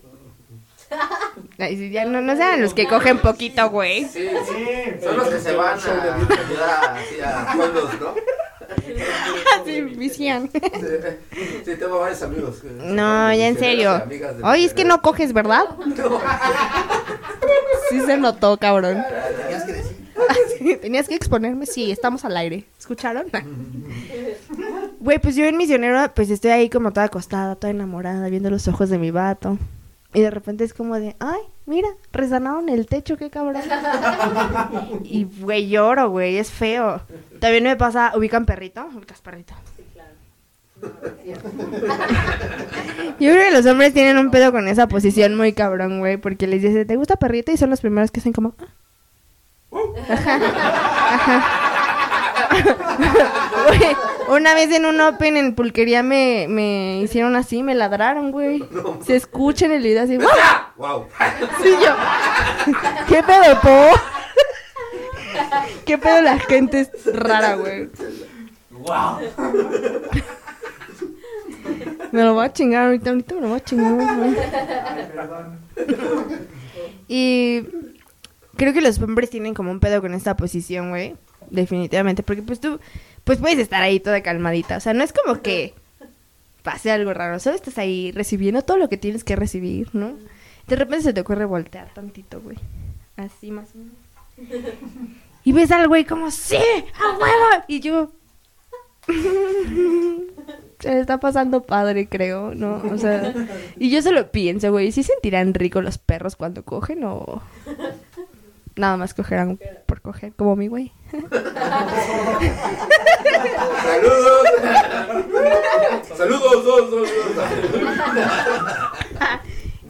[1.58, 4.04] Ay, ya no, no sean los que cogen poquito, güey.
[4.04, 4.66] Sí, sí.
[5.02, 8.14] Son los que se van a pueblos, ¿no?
[9.64, 10.50] Sí, misión.
[10.52, 10.60] Sí,
[11.64, 12.62] sí, tengo varios amigos.
[12.64, 14.02] No, ya en serio.
[14.42, 15.64] Oye, es que no coges, ¿verdad?
[17.88, 19.04] Sí se notó, cabrón.
[19.38, 20.80] Tenías que decir.
[20.80, 22.64] Tenías que exponerme, sí, estamos al aire.
[22.78, 23.26] ¿Escucharon?
[24.98, 28.66] Güey, pues yo en misionero, pues estoy ahí como toda acostada, toda enamorada, viendo los
[28.66, 29.56] ojos de mi vato.
[30.16, 33.60] Y de repente es como de, ay, mira, resanaron el techo, qué cabrón.
[35.04, 37.02] y, güey, lloro, güey, es feo.
[37.38, 38.82] También me pasa, ¿ubican perrito?
[38.96, 39.52] ¿Ubicas perrito?
[43.20, 46.46] Yo creo que los hombres tienen un pedo con esa posición muy cabrón, güey, porque
[46.46, 47.52] les dice, ¿te gusta perrito?
[47.52, 48.68] Y son los primeros que hacen como, "Ah".
[50.08, 50.36] Ajá,
[51.14, 51.75] ajá.
[53.66, 53.96] Güey,
[54.28, 58.64] una vez en un open en pulquería me, me hicieron así, me ladraron, güey.
[59.06, 60.18] Se escucha en el video así.
[60.76, 61.06] Wow.
[61.62, 61.96] Sí, yo.
[63.08, 63.98] ¿Qué pedo, po?
[65.86, 67.88] ¿Qué pedo la gente es rara, güey?
[68.70, 69.20] Wow.
[72.12, 74.34] Me lo voy a chingar ahorita, ahorita me lo voy a chingar, güey.
[75.14, 75.58] Perdón.
[77.08, 77.62] Y
[78.56, 81.16] creo que los hombres tienen como un pedo con esta posición, güey.
[81.50, 82.80] Definitivamente, porque pues tú,
[83.24, 84.76] pues puedes estar ahí toda calmadita.
[84.76, 85.74] O sea, no es como que
[86.62, 87.38] pase algo raro.
[87.38, 90.14] Solo estás ahí recibiendo todo lo que tienes que recibir, ¿no?
[90.66, 92.56] De repente se te ocurre voltear tantito, güey.
[93.16, 94.74] Así más o menos.
[95.44, 96.56] Y ves al güey como, ¡sí!
[96.56, 97.64] ¡A huevo!
[97.68, 98.10] Y yo,
[100.80, 102.82] Se le está pasando padre, creo, ¿no?
[102.92, 103.32] O sea,
[103.78, 104.92] y yo se lo pienso, güey.
[104.92, 107.42] ¿Sí sentirán rico los perros cuando cogen o
[108.76, 110.92] nada más cogerán por coger, como mi güey?
[113.82, 114.46] Saludos.
[116.16, 117.08] Saludos, dos, dos, dos.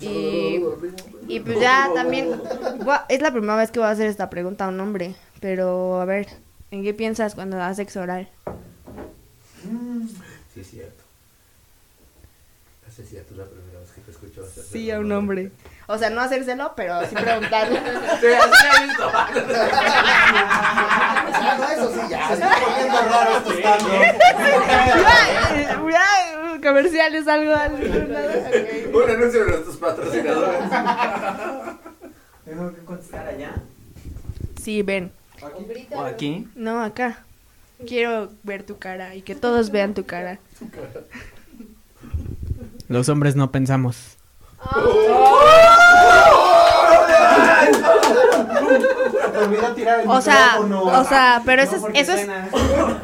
[0.00, 0.62] Y,
[1.26, 2.40] y pues ya también,
[3.08, 6.04] es la primera vez que voy a hacer esta pregunta a un hombre, pero a
[6.04, 6.28] ver,
[6.70, 8.28] ¿en qué piensas cuando das sexo oral?
[10.54, 11.02] Sí, es cierto.
[12.86, 15.50] Es cierto, es la primera vez que te escucho Sí, a un hombre.
[15.88, 17.78] O sea, no hacérselo, pero sí preguntarle.
[17.80, 19.10] Así he visto.
[19.12, 19.30] Ah,
[21.58, 22.26] no, eso sí, ya.
[22.28, 23.88] Se está poniendo raro esto estando.
[25.90, 27.52] Ya, ya, comerciales, algo.
[27.52, 30.60] Un anuncio de nuestros patrocinadores.
[32.44, 33.54] Tengo que contestar allá.
[34.60, 35.12] Sí, ven.
[35.92, 36.48] O aquí.
[36.56, 37.22] No, acá.
[37.86, 40.38] Quiero ver tu cara y que todos vean tu cara.
[42.88, 44.16] Los hombres no pensamos.
[44.72, 45.75] Te olvidó
[49.74, 52.28] tirar el O sea, o sea, pero eso es, eso es,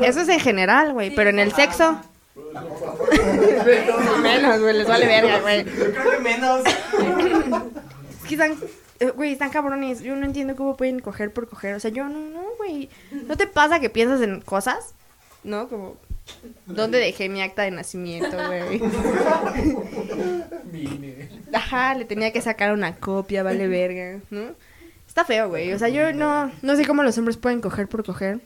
[0.00, 1.14] eso es en general, güey.
[1.14, 1.98] Pero en el sexo.
[4.22, 5.64] Menos, güey, les vale verga, güey.
[5.64, 6.62] Creo que menos.
[6.64, 8.56] Es que están,
[9.00, 10.00] eh, güey, están cabrones.
[10.00, 11.74] Yo no entiendo cómo pueden coger por coger.
[11.74, 12.88] O sea, yo no, no, güey.
[13.10, 14.94] ¿No te pasa que piensas en cosas?
[15.44, 15.68] ¿No?
[15.68, 15.96] Como,
[16.66, 18.82] ¿dónde dejé mi acta de nacimiento, güey?
[21.52, 24.54] Ajá, le tenía que sacar una copia, vale verga, ¿no?
[25.06, 25.72] Está feo, güey.
[25.72, 28.40] O sea, yo no, no sé cómo los hombres pueden coger por coger.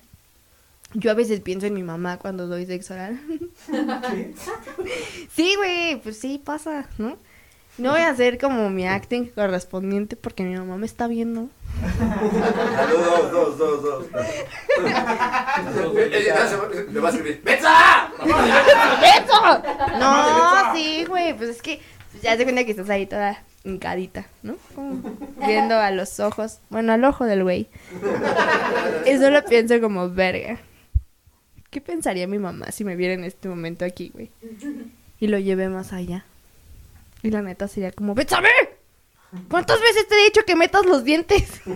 [0.94, 3.20] Yo a veces pienso en mi mamá cuando doy sexo oral.
[5.30, 7.18] sí, güey, pues sí, pasa, ¿no?
[7.78, 11.48] No voy a hacer como mi acting correspondiente porque mi mamá me está viendo.
[11.98, 14.04] Saludos, dos, dos, dos.
[14.12, 14.22] Va-
[16.92, 17.42] Le va a escribir.
[17.44, 18.10] ¡Betsa!
[18.24, 19.62] ¡Eso!
[19.98, 21.80] No, sí, güey, pues es que
[22.22, 24.56] ya se cuenta que estás ahí toda hincadita, ¿no?
[24.74, 25.02] Como
[25.46, 27.68] viendo a los ojos, bueno, al ojo del güey.
[29.06, 30.58] Y solo pienso como, verga.
[31.70, 34.30] ¿Qué pensaría mi mamá si me viera en este momento aquí, güey?
[35.20, 36.24] Y lo llevé más allá.
[37.22, 38.48] Y la neta sería como, ¡Betsame!
[39.50, 41.60] ¿Cuántas veces te he dicho que metas los dientes?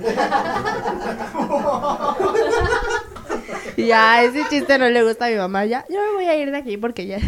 [3.77, 5.65] Ya, ese chiste no le gusta a mi mamá.
[5.65, 7.19] Ya, yo me voy a ir de aquí porque ya.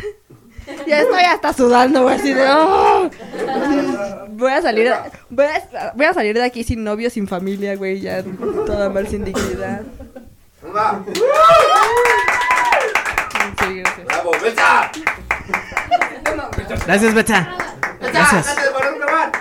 [0.87, 2.47] Ya estoy hasta sudando, güey, así de.
[2.49, 3.11] ¡oh!
[4.31, 4.93] Voy a salir.
[5.31, 8.01] Voy a, voy a salir de aquí sin novio, sin familia, güey.
[8.01, 9.83] Ya toda mal, sin dignidad.
[10.75, 11.03] Va.
[13.59, 14.07] Sí, gracias.
[14.07, 14.31] ¡Bravo!
[14.43, 14.93] ¡Betsa!
[16.87, 17.57] Gracias, Betsa.
[18.11, 18.47] Gracias.
[18.47, 19.33] ¡Date de parar un grabar!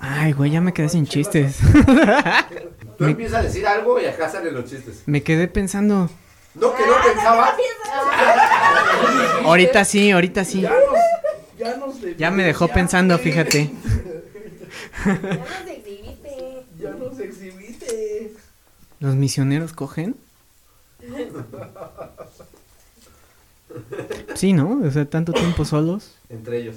[0.00, 1.58] Ay, güey, ya me quedé sin chistes.
[2.98, 5.02] Tú empiezas a decir algo y acá salen los chistes.
[5.06, 6.10] me quedé pensando.
[6.54, 7.56] No, que no pensaba.
[9.44, 10.60] Ahorita sí, ahorita sí.
[10.60, 10.78] Ya nos,
[11.58, 13.72] ya nos Ya me dejó pensando, fíjate.
[15.04, 16.64] Ya nos exhibiste.
[16.78, 18.32] Ya nos exhibiste.
[19.00, 20.16] ¿Los misioneros cogen?
[24.34, 24.80] Sí, ¿no?
[24.84, 26.16] O sea, tanto tiempo solos.
[26.28, 26.76] Entre ellos.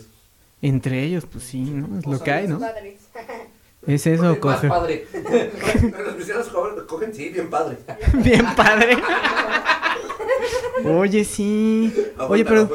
[0.62, 2.00] Entre ellos, pues sí, ¿no?
[2.00, 2.60] Es lo que hay, ¿no?
[2.60, 3.00] Padres.
[3.86, 4.70] Es eso, coger.
[4.70, 5.08] padre.
[6.06, 6.50] Los misioneros
[6.88, 7.78] cogen, sí, bien padre.
[8.16, 8.98] Bien padre.
[10.86, 11.94] Oye, sí.
[12.28, 12.70] Oye, pero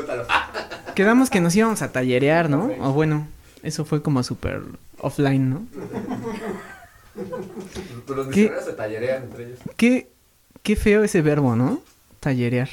[0.95, 2.71] quedamos que nos íbamos a tallerear, ¿no?
[2.81, 3.27] O bueno,
[3.63, 4.63] eso fue como súper
[4.99, 5.67] offline, ¿no?
[8.07, 8.43] Pero los ¿Qué?
[8.43, 9.59] misioneros se tallerean entre ellos.
[9.77, 10.09] Qué,
[10.63, 11.81] qué feo ese verbo, ¿no?
[12.21, 12.71] Tallerear.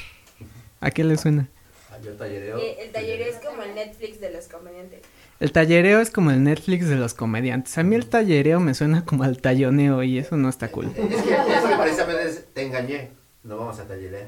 [0.80, 1.48] ¿A qué le suena?
[1.92, 2.58] Ah, yo tallereo.
[2.58, 5.00] Eh, El taller es como el Netflix de los comediantes.
[5.40, 7.76] El tallereo es como el Netflix de los comediantes.
[7.78, 10.86] A mí el tallereo me suena como al talloneo y eso no está cool.
[10.86, 13.10] Es que, es que precisamente es, te engañé.
[13.42, 14.26] No vamos a tallerear.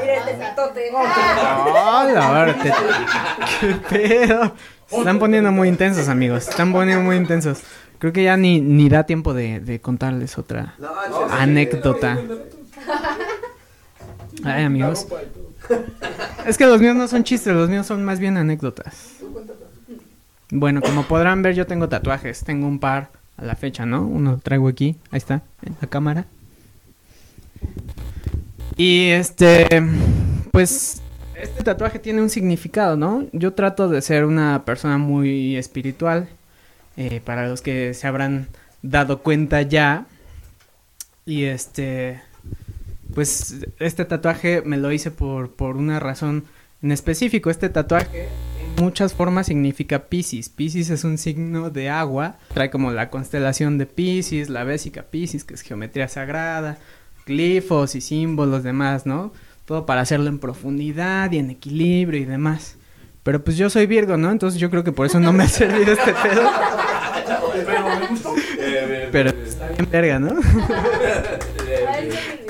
[0.00, 0.90] Mira el tecatote.
[0.92, 2.56] ¡Hola!
[3.60, 4.52] ¡Qué pedo!
[4.86, 6.44] Se están poniendo muy intensos, amigos.
[6.44, 7.62] Se están poniendo muy intensos.
[7.98, 12.18] Creo que ya ni, ni da tiempo de, de contarles otra No, no, anécdota.
[14.44, 15.06] Ay, amigos.
[16.46, 19.14] Es que los míos no son chistes, los míos son más bien anécdotas.
[20.50, 22.44] Bueno, como podrán ver, yo tengo tatuajes.
[22.44, 24.02] Tengo un par a la fecha, ¿no?
[24.06, 26.26] Uno lo traigo aquí, ahí está, en la cámara.
[28.76, 29.66] Y este,
[30.50, 31.00] pues,
[31.40, 33.24] este tatuaje tiene un significado, ¿no?
[33.32, 36.28] Yo trato de ser una persona muy espiritual.
[36.96, 38.48] eh, para los que se habrán
[38.82, 40.06] dado cuenta ya.
[41.26, 42.20] Y este,
[43.12, 46.44] pues, este tatuaje me lo hice por, por una razón
[46.82, 47.50] en específico.
[47.50, 48.28] Este tatuaje
[48.76, 50.48] en muchas formas significa Pisces.
[50.48, 52.38] Pisces es un signo de agua.
[52.52, 56.78] Trae como la constelación de Pisces, la bésica Pisces, que es geometría sagrada.
[57.26, 59.32] glifos y símbolos demás, ¿no?
[59.64, 62.76] Todo para hacerlo en profundidad y en equilibrio y demás.
[63.22, 64.30] Pero pues yo soy Virgo, ¿no?
[64.30, 66.50] Entonces yo creo que por eso no me ha servido este pedo.
[69.10, 70.34] Pero está bien verga, ¿no?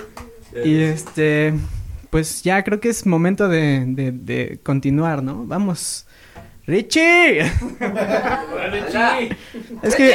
[0.63, 1.55] y este,
[2.11, 5.45] pues ya creo que es momento de, de, de continuar, ¿no?
[5.47, 6.07] Vamos.
[6.67, 7.41] ¡Richie!
[9.83, 10.15] es que.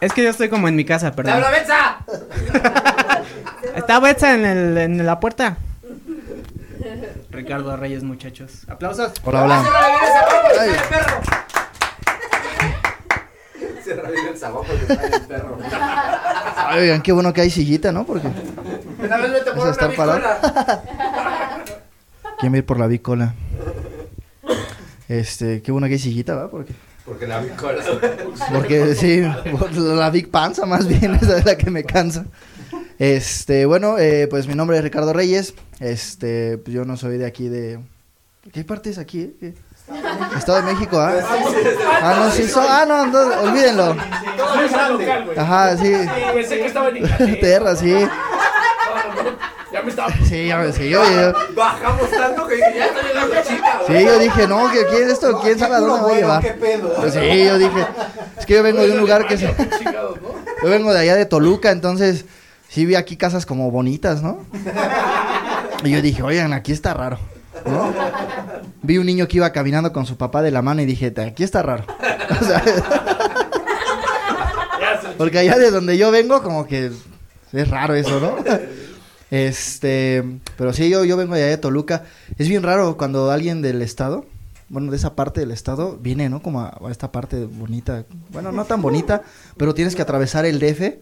[0.00, 1.42] Es que yo estoy como en mi casa, perdón.
[3.74, 5.56] Está Betsa en, el, en la puerta.
[7.30, 8.68] Ricardo Reyes, muchachos.
[8.68, 9.12] Aplausos.
[9.24, 9.64] Hola, hola.
[10.60, 10.70] Ay.
[16.56, 18.04] Ay, oigan, qué bueno que hay sillita, ¿no?
[18.04, 18.28] Porque
[18.98, 20.20] vas a estar parado.
[22.38, 23.34] ¿Quién va a ir por la bicola?
[25.08, 26.50] Este, qué bueno que hay sillita, ¿va?
[26.50, 26.72] Porque,
[27.04, 27.82] Porque la bicola.
[28.52, 29.22] porque sí,
[29.58, 32.24] por la big panza más bien, esa es la que me cansa.
[32.98, 35.54] Este, bueno, eh, pues mi nombre es Ricardo Reyes.
[35.80, 37.78] Este, pues yo no soy de aquí de...
[38.52, 39.34] ¿Qué parte es aquí?
[39.42, 39.54] eh?
[40.36, 41.12] Estado de México, ¿ah?
[42.02, 43.94] Ah, no, sí, so- ah, no, no, olvídenlo.
[45.36, 45.92] Ajá, sí.
[46.34, 47.36] Pensé que estaba en Inglaterra.
[47.40, 47.94] Terra, sí.
[50.08, 50.28] Ya me estaba.
[50.28, 53.80] Sí, ya, sí, yo, yo, Bajamos tanto que dije, ya está llegando chica.
[53.86, 56.42] sí, yo dije, no, que quién esto, quién sabe a dónde va a llevar.
[56.42, 56.94] ¿Qué pedo?
[56.94, 57.86] Pues sí, yo dije,
[58.38, 59.54] es que yo vengo de un lugar que se...
[59.78, 60.28] Chingados, ¿no?
[60.62, 62.24] Yo vengo de allá de Toluca, entonces
[62.68, 64.44] sí vi aquí casas como bonitas, ¿no?
[65.84, 67.18] Y yo dije, oigan, aquí está raro,
[67.66, 67.92] ¿no?
[68.82, 71.44] Vi un niño que iba caminando con su papá de la mano y dije, aquí
[71.44, 71.84] está raro.
[72.40, 72.62] O sea,
[74.80, 76.90] Ya se porque allá de donde yo vengo, como que
[77.52, 78.36] es raro eso, ¿no?
[79.30, 80.22] Este,
[80.56, 82.04] pero sí, yo, yo vengo de allá de Toluca.
[82.38, 84.26] Es bien raro cuando alguien del estado,
[84.68, 86.42] bueno, de esa parte del estado, viene, ¿no?
[86.42, 88.04] Como a, a esta parte bonita.
[88.30, 89.22] Bueno, no tan bonita,
[89.56, 90.98] pero tienes que atravesar el DF.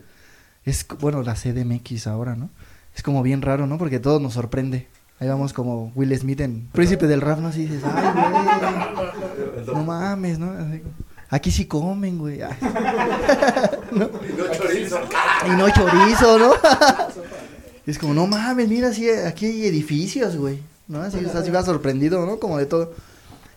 [0.65, 2.51] Es, bueno, la CDMX ahora, ¿no?
[2.95, 3.77] Es como bien raro, ¿no?
[3.77, 4.89] Porque todo nos sorprende.
[5.21, 7.49] Ahí vamos como Will Smith en Príncipe del Rap, ¿no?
[7.49, 9.67] Así dices, ay, güey.
[9.67, 10.51] No mames, ¿no?
[10.51, 10.83] Así,
[11.31, 12.39] aquí sí comen, güey.
[13.93, 14.09] ¿No?
[14.09, 14.99] No chorizo.
[15.47, 16.53] Y no chorizo, ¿no?
[17.87, 20.61] Y es como, no mames, mira, sí, aquí hay edificios, güey.
[20.89, 21.01] ¿No?
[21.03, 22.39] Así, o sea, así va sorprendido, ¿no?
[22.39, 22.93] Como de todo.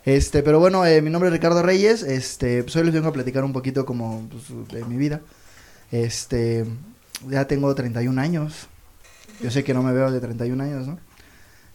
[0.05, 2.03] Este, pero bueno, eh, mi nombre es Ricardo Reyes.
[2.03, 5.19] Este, pues hoy les vengo a platicar un poquito como pues, de mi vida.
[5.91, 6.65] Este,
[7.29, 8.67] ya tengo 31 años.
[9.41, 10.99] Yo sé que no me veo de 31 años, ¿no?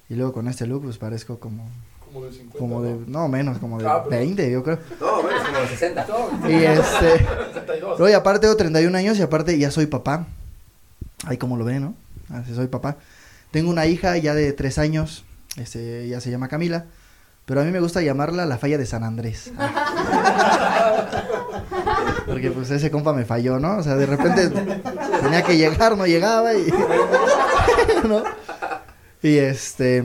[0.09, 1.67] Y luego con este look, pues parezco como,
[2.13, 2.59] Como de 50.
[2.59, 4.79] como de, no menos, como de Ah, pero- 20, yo creo.
[5.01, 6.07] No, bueno, como 60.
[6.49, 7.19] Y este,
[7.55, 7.99] 62.
[7.99, 10.27] Luego, y aparte tengo 31 años y aparte ya soy papá.
[11.25, 11.95] Ahí como lo ven, ¿no?
[12.33, 12.97] Así soy papá.
[13.51, 15.25] Tengo una hija ya de 3 años.
[15.57, 16.87] Este, ella se llama Camila.
[17.45, 19.53] Pero a mí me gusta llamarla la falla de San Andrés.
[22.27, 23.79] Porque pues ese compa me falló, ¿no?
[23.79, 24.49] O sea, de repente
[25.21, 26.73] tenía que llegar, no llegaba y...
[28.09, 28.23] ¿no?
[29.23, 30.05] Y este...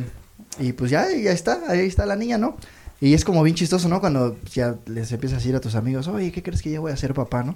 [0.60, 2.58] Y pues ya, ya está, ahí está la niña, ¿no?
[3.00, 4.00] Y es como bien chistoso, ¿no?
[4.00, 6.92] Cuando ya les empiezas a decir a tus amigos, oye, ¿qué crees que ya voy
[6.92, 7.56] a ser papá, no?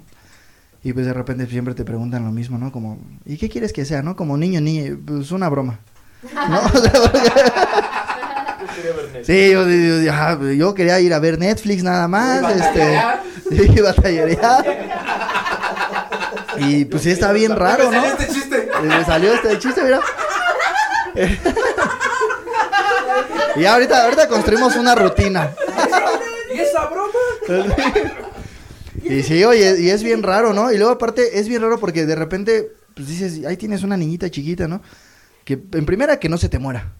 [0.84, 2.72] Y pues de repente siempre te preguntan lo mismo, ¿no?
[2.72, 4.16] Como, ¿y qué quieres que sea, no?
[4.16, 5.78] Como niño, niña, pues una broma.
[6.48, 6.60] ¿No?
[6.74, 7.32] O sea, porque-
[9.24, 13.00] sí, yo, yo- yo- ajá, yo quería ir a ver Netflix nada más, este...
[13.50, 14.64] Sí, batallería.
[16.58, 18.04] Y pues sí está bien raro, ¿no?
[18.04, 18.68] Este chiste.
[18.82, 20.00] Me salió este chiste, mira.
[23.56, 25.50] y ahorita, ahorita construimos una rutina.
[26.54, 27.08] ¿Y esa broma?
[29.12, 30.72] Y sí, oye, y es bien raro, ¿no?
[30.72, 34.30] Y luego aparte es bien raro porque de repente, pues dices, ahí tienes una niñita
[34.30, 34.80] chiquita, ¿no?
[35.44, 36.92] Que en primera que no se te muera.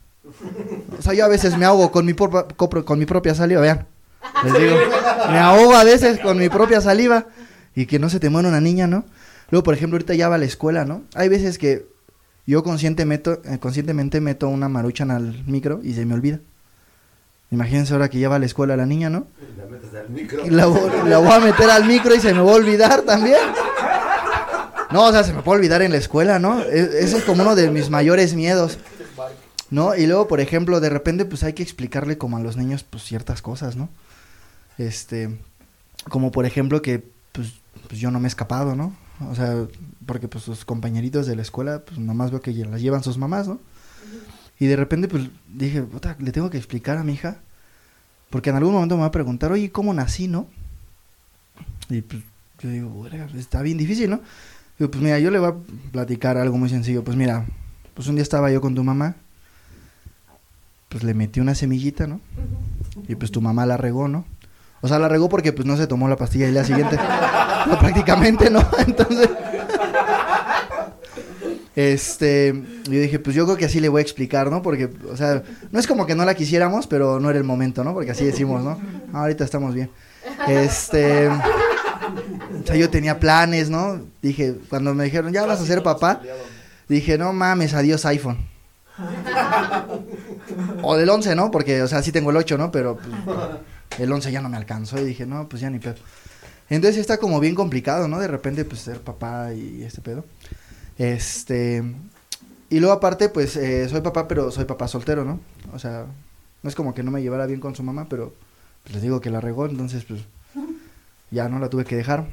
[0.99, 3.87] O sea, yo a veces me ahogo con mi, con mi propia saliva, vean.
[4.45, 4.77] Les digo,
[5.31, 7.27] me ahogo a veces con mi propia saliva
[7.75, 9.05] y que no se te muera una niña, ¿no?
[9.51, 11.03] Luego, por ejemplo, ahorita ya va a la escuela, ¿no?
[11.15, 11.87] Hay veces que
[12.47, 16.41] yo consciente meto, eh, conscientemente meto una maruchan al micro y se me olvida.
[17.53, 19.27] Imagínense ahora que ya va a la escuela la niña, ¿no?
[19.57, 20.45] La metes al micro.
[20.49, 23.37] La voy a meter al micro y se me va a olvidar también.
[24.91, 26.63] No, o sea, se me puede olvidar en la escuela, ¿no?
[26.63, 28.79] E- ese es como uno de mis mayores miedos,
[29.71, 29.95] ¿no?
[29.95, 33.03] Y luego, por ejemplo, de repente, pues hay que explicarle como a los niños, pues
[33.05, 33.89] ciertas cosas, ¿no?
[34.79, 35.39] Este,
[36.09, 37.55] como por ejemplo que, pues,
[37.89, 38.95] pues yo no me he escapado, ¿no?
[39.31, 39.67] O sea,
[40.07, 43.47] porque pues sus compañeritos de la escuela, pues nomás veo que las llevan sus mamás,
[43.49, 43.61] ¿no?
[44.59, 47.37] Y de repente, pues dije, puta, le tengo que explicar a mi hija
[48.33, 50.47] porque en algún momento me va a preguntar, oye, ¿cómo nací, no?
[51.91, 52.23] Y pues
[52.61, 54.21] yo digo, "Verga, está bien difícil, ¿no?
[54.79, 57.05] Digo, pues mira, yo le voy a platicar algo muy sencillo.
[57.05, 57.45] Pues mira,
[57.93, 59.17] pues un día estaba yo con tu mamá,
[60.89, 62.21] pues le metí una semillita, ¿no?
[63.07, 64.25] Y pues tu mamá la regó, ¿no?
[64.81, 66.99] O sea, la regó porque pues no se tomó la pastilla el día siguiente.
[67.81, 68.67] Prácticamente, ¿no?
[68.87, 69.29] Entonces...
[71.75, 72.53] Este,
[72.85, 74.61] yo dije, pues yo creo que así le voy a explicar, ¿no?
[74.63, 77.83] Porque, o sea, no es como que no la quisiéramos, pero no era el momento,
[77.83, 77.95] ¿no?
[77.95, 78.79] Porque así decimos, ¿no?
[79.13, 79.91] "Ah, ahorita estamos bien.
[80.49, 84.01] Este, o sea, yo tenía planes, ¿no?
[84.21, 86.21] Dije, cuando me dijeron, ya vas a ser papá,
[86.89, 88.39] dije, no mames, adiós iPhone.
[90.83, 91.51] O del 11, ¿no?
[91.51, 92.71] Porque, o sea, sí tengo el 8, ¿no?
[92.71, 93.37] Pero pues,
[93.99, 95.95] el 11 ya no me alcanzó y dije, no, pues ya ni pedo.
[96.69, 98.19] Entonces está como bien complicado, ¿no?
[98.21, 100.25] De repente, pues ser papá y este pedo.
[101.03, 101.83] Este.
[102.71, 105.41] Y luego, aparte, pues eh, soy papá, pero soy papá soltero, ¿no?
[105.75, 106.07] O sea,
[106.63, 108.33] no es como que no me llevara bien con su mamá, pero
[108.85, 110.21] pues, les digo que la regó, entonces, pues
[111.33, 112.29] ya no la tuve que dejar.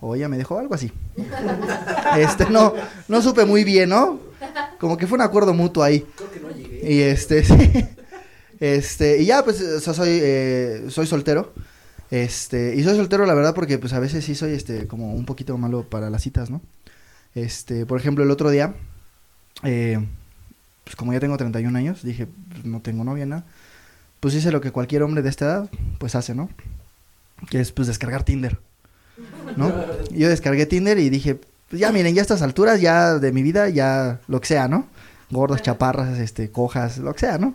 [0.00, 0.92] O ella me dejó algo así.
[2.16, 2.74] Este, no,
[3.08, 4.20] no supe muy bien, ¿no?
[4.78, 6.06] Como que fue un acuerdo mutuo ahí.
[6.84, 7.88] Y este, sí.
[8.60, 11.52] Este, y ya, pues, o sea, soy, eh, soy soltero.
[12.12, 15.24] Este, y soy soltero, la verdad, porque pues a veces sí soy, este, como un
[15.24, 16.60] poquito malo para las citas, ¿no?
[17.34, 18.74] Este, por ejemplo, el otro día,
[19.62, 19.98] eh,
[20.84, 23.44] pues como ya tengo 31 años, dije, pues, no tengo novia, nada.
[24.20, 26.48] Pues hice lo que cualquier hombre de esta edad, pues hace, ¿no?
[27.50, 28.58] Que es, pues, descargar Tinder,
[29.56, 29.72] ¿no?
[30.10, 33.42] Yo descargué Tinder y dije, pues ya miren, ya a estas alturas, ya de mi
[33.42, 34.86] vida, ya lo que sea, ¿no?
[35.30, 37.54] Gordos, chaparras, este, cojas, lo que sea, ¿no?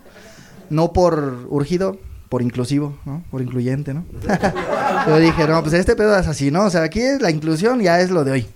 [0.70, 3.24] No por urgido, por inclusivo, ¿no?
[3.32, 4.06] Por incluyente, ¿no?
[5.08, 6.66] Yo dije, no, pues este pedo es así, ¿no?
[6.66, 8.48] O sea, aquí es la inclusión, ya es lo de hoy.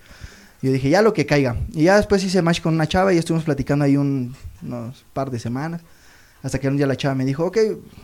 [0.64, 1.58] Yo dije, ya lo que caiga.
[1.74, 5.30] Y ya después hice match con una chava y estuvimos platicando ahí un, unos par
[5.30, 5.82] de semanas.
[6.42, 7.58] Hasta que un día la chava me dijo, ok,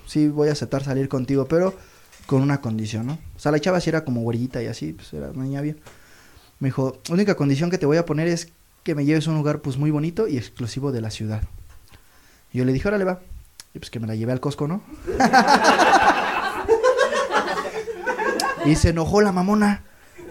[0.06, 1.74] sí voy a aceptar salir contigo, pero
[2.26, 3.18] con una condición, ¿no?
[3.38, 5.80] O sea, la chava sí era como güerita y así, pues era una niña bien.
[6.60, 8.50] Me dijo, única condición que te voy a poner es
[8.84, 11.44] que me lleves a un lugar pues muy bonito y exclusivo de la ciudad.
[12.52, 13.22] Y yo le dije, órale va.
[13.74, 14.82] Y pues que me la llevé al Costco, ¿no?
[18.66, 19.84] y se enojó la mamona.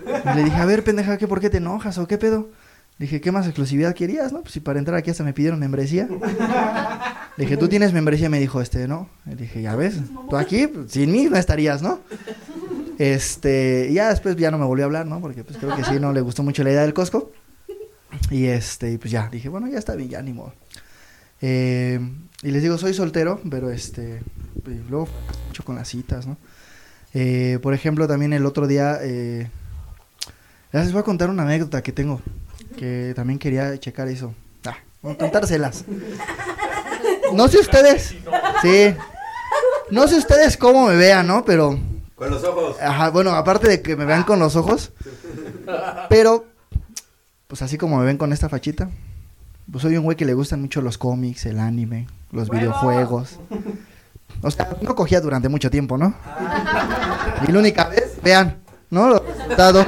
[0.08, 2.50] Y le dije, a ver, pendeja, ¿qué, ¿por qué te enojas o qué pedo?
[2.98, 4.40] Le dije, ¿qué más exclusividad querías, no?
[4.40, 6.08] Pues si para entrar aquí hasta me pidieron membresía.
[7.36, 8.28] Le dije, ¿tú tienes membresía?
[8.28, 9.08] Me dijo, este, ¿no?
[9.24, 9.94] Le dije, ya ves,
[10.28, 12.00] tú aquí, pues, sin mí no estarías, ¿no?
[12.98, 15.20] Este, ya después ya no me volvió a hablar, ¿no?
[15.20, 17.30] Porque pues creo que sí, no le gustó mucho la idea del Costco.
[18.30, 20.52] Y este, pues ya, dije, bueno, ya está bien, ya ni modo.
[21.40, 22.00] Eh,
[22.42, 24.22] y les digo, soy soltero, pero este,
[24.66, 25.08] y luego
[25.46, 26.36] mucho con las citas, ¿no?
[27.14, 29.48] Eh, por ejemplo, también el otro día, eh,
[30.72, 32.20] les voy a contar una anécdota que tengo,
[32.76, 34.34] que también quería checar eso.
[34.66, 35.84] Ah, voy a contárselas.
[37.32, 38.14] No sé ustedes,
[38.62, 38.94] sí,
[39.90, 41.44] no sé ustedes cómo me vean, ¿no?
[41.44, 41.78] Pero,
[42.14, 42.76] Con los ojos.
[42.80, 44.92] ajá, bueno, aparte de que me vean con los ojos,
[46.08, 46.46] pero,
[47.46, 48.88] pues así como me ven con esta fachita,
[49.70, 53.38] pues soy un güey que le gustan mucho los cómics, el anime, los videojuegos.
[54.40, 56.14] O sea, no cogía durante mucho tiempo, ¿no?
[57.46, 58.58] Y la única vez, vean,
[58.90, 59.18] ¿no?
[59.18, 59.86] Resultados.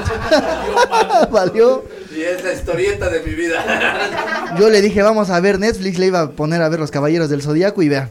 [1.31, 1.85] Valió.
[2.15, 4.55] Y es la historieta de mi vida.
[4.59, 7.31] Yo le dije, vamos a ver Netflix, le iba a poner a ver Los Caballeros
[7.31, 8.11] del Zodíaco y vean.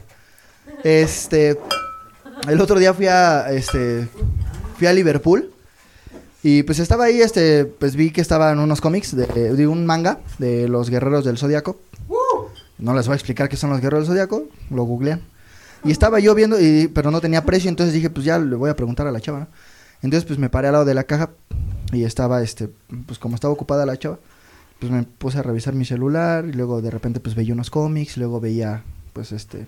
[0.82, 1.58] Este,
[2.48, 4.08] el otro día fui a, este,
[4.78, 5.52] fui a Liverpool
[6.42, 10.20] y pues estaba ahí, este, pues vi que estaban unos cómics de, de un manga
[10.38, 11.78] de los Guerreros del Zodíaco.
[12.78, 15.20] No les voy a explicar qué son los Guerreros del Zodíaco, lo googlean.
[15.84, 18.70] Y estaba yo viendo, y, pero no tenía precio, entonces dije, pues ya le voy
[18.70, 19.46] a preguntar a la chava, ¿no?
[20.02, 21.30] Entonces, pues me paré al lado de la caja
[21.92, 22.70] y estaba, este,
[23.06, 24.18] pues como estaba ocupada la chava,
[24.78, 28.16] pues me puse a revisar mi celular y luego de repente pues veía unos cómics,
[28.16, 28.82] luego veía,
[29.12, 29.66] pues este,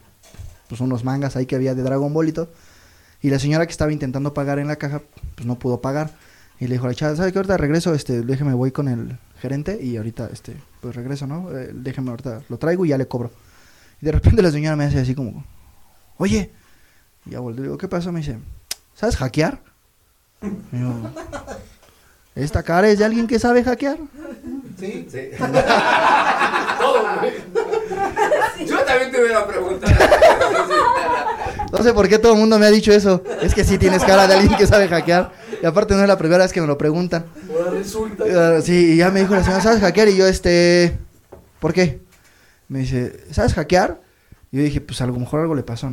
[0.68, 2.33] pues unos mangas ahí que había de Dragon Ball
[3.20, 5.03] y la señora que estaba intentando pagar en la caja,
[5.35, 6.11] pues no pudo pagar.
[6.59, 7.39] Y le dijo a la chava, ¿sabe qué?
[7.39, 11.51] Ahorita regreso, este, déjeme voy con el gerente y ahorita, este, pues regreso, ¿no?
[11.57, 13.30] Eh, déjeme ahorita, lo traigo y ya le cobro.
[14.01, 15.45] Y de repente la señora me hace así como,
[16.18, 16.53] oye,
[17.26, 18.12] y ya volteo, digo, ¿qué pasó?
[18.12, 18.39] Me dice,
[18.95, 19.72] ¿sabes hackear?
[20.72, 21.11] Yo,
[22.34, 23.99] ¿esta cara es de alguien que sabe hackear?
[24.78, 25.07] Sí.
[25.11, 25.30] sí.
[26.78, 28.66] Todo, güey.
[28.66, 29.93] Yo también te hubiera preguntado.
[31.72, 33.22] No sé por qué todo el mundo me ha dicho eso.
[33.40, 35.32] Es que sí tienes cara de alguien que sabe hackear.
[35.62, 37.24] Y aparte no es la primera vez que me lo preguntan.
[37.51, 38.24] Ahora resulta.
[38.26, 40.09] Eh, sí, y ya me dijo la señora, ¿sabes hackear?
[40.09, 40.99] Y yo, este,
[41.61, 42.01] ¿por qué?
[42.68, 44.01] Me dice, ¿sabes hackear?
[44.51, 45.90] Y yo dije, pues a lo mejor algo le pasó.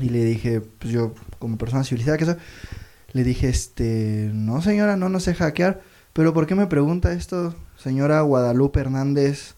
[0.00, 2.36] Y le dije, pues yo, como persona civilizada que soy,
[3.12, 5.80] le dije, este, no señora, no, no sé hackear.
[6.12, 9.54] Pero ¿por qué me pregunta esto, señora Guadalupe Hernández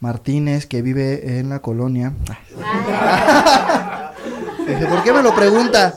[0.00, 2.12] Martínez, que vive en la colonia?
[4.66, 5.94] Le dije, ¿por qué me lo pregunta?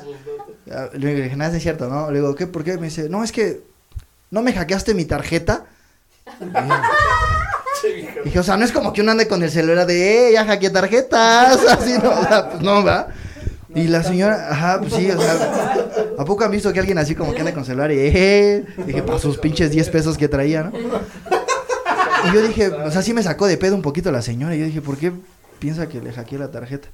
[0.71, 2.11] Ah, Le dije, nada, es cierto, ¿no?
[2.11, 2.47] Le digo, ¿qué?
[2.47, 2.77] ¿Por qué?
[2.77, 3.61] Me dice, no, es que
[4.29, 5.65] no me hackeaste mi tarjeta.
[8.25, 10.45] Dije, o sea, no es como que uno ande con el celular de, eh, ya
[10.45, 11.59] hackeé tarjetas.
[11.69, 13.07] Así, no, o sea, pues no, va.
[13.73, 15.86] Y la señora, ajá, pues sí, o sea,
[16.17, 18.65] ¿a poco han visto que alguien así como que anda con celular y, eh?
[18.85, 20.71] Dije, para sus pinches 10 pesos que traía, ¿no?
[22.25, 24.55] Y yo dije, o sea, sí me sacó de pedo un poquito la señora.
[24.55, 25.11] Y yo dije, ¿por qué
[25.59, 26.89] piensa que le hackeé la tarjeta?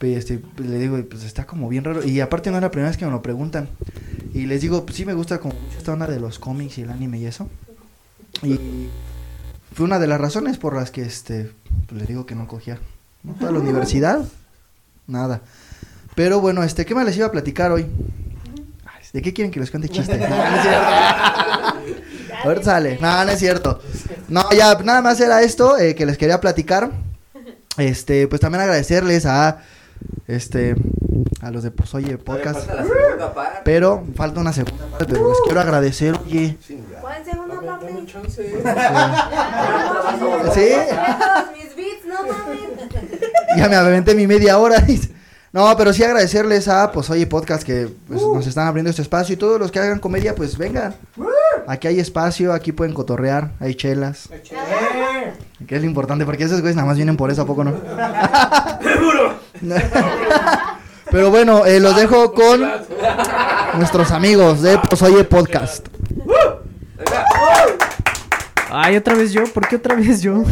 [0.00, 2.04] Este, pues, le digo, pues está como bien raro.
[2.04, 3.68] Y aparte no es la primera vez que me lo preguntan.
[4.34, 6.82] Y les digo, pues sí me gusta como mucho esta onda de los cómics y
[6.82, 7.48] el anime y eso.
[8.42, 8.88] Y
[9.74, 11.50] fue una de las razones por las que este,
[11.88, 12.78] pues, le digo que no cogía.
[13.22, 13.34] ¿No?
[13.34, 14.26] Toda la universidad,
[15.06, 15.40] nada.
[16.14, 17.86] Pero bueno, este, ¿qué más les iba a platicar hoy?
[19.16, 20.20] ¿De qué quieren que les cuente chistes?
[20.20, 20.86] No, no es cierto.
[22.44, 22.98] Ahorita sale.
[23.00, 23.80] No, no es cierto.
[24.28, 26.90] No, ya, nada más era esto eh, que les quería platicar.
[27.78, 29.62] Este, pues también agradecerles a
[30.26, 30.76] este
[31.40, 32.66] a los de Pues Oye Podcast.
[32.66, 33.60] Falta la segunda parte.
[33.64, 36.58] Pero falta una segunda parte, pero les quiero agradecer, oye.
[37.00, 37.94] ¿Cuál segunda parte?
[40.52, 40.68] ¿Sí?
[40.90, 42.60] Todos mis beats, no mames.
[43.56, 44.78] Ya me aventé mi media hora.
[44.80, 45.15] dice.
[45.56, 49.32] No, pero sí agradecerles a Pues Oye Podcast que pues, nos están abriendo este espacio
[49.32, 50.94] y todos los que hagan comedia, pues vengan.
[51.66, 54.28] Aquí hay espacio, aquí pueden cotorrear, hay chelas.
[55.66, 57.72] Que es lo importante, porque esos güeyes nada más vienen por eso, ¿a poco no?
[61.10, 62.60] Pero bueno, eh, los dejo con
[63.78, 65.86] nuestros amigos de Pues Oye Podcast.
[68.70, 70.44] Ay, otra vez yo, ¿por qué otra vez yo?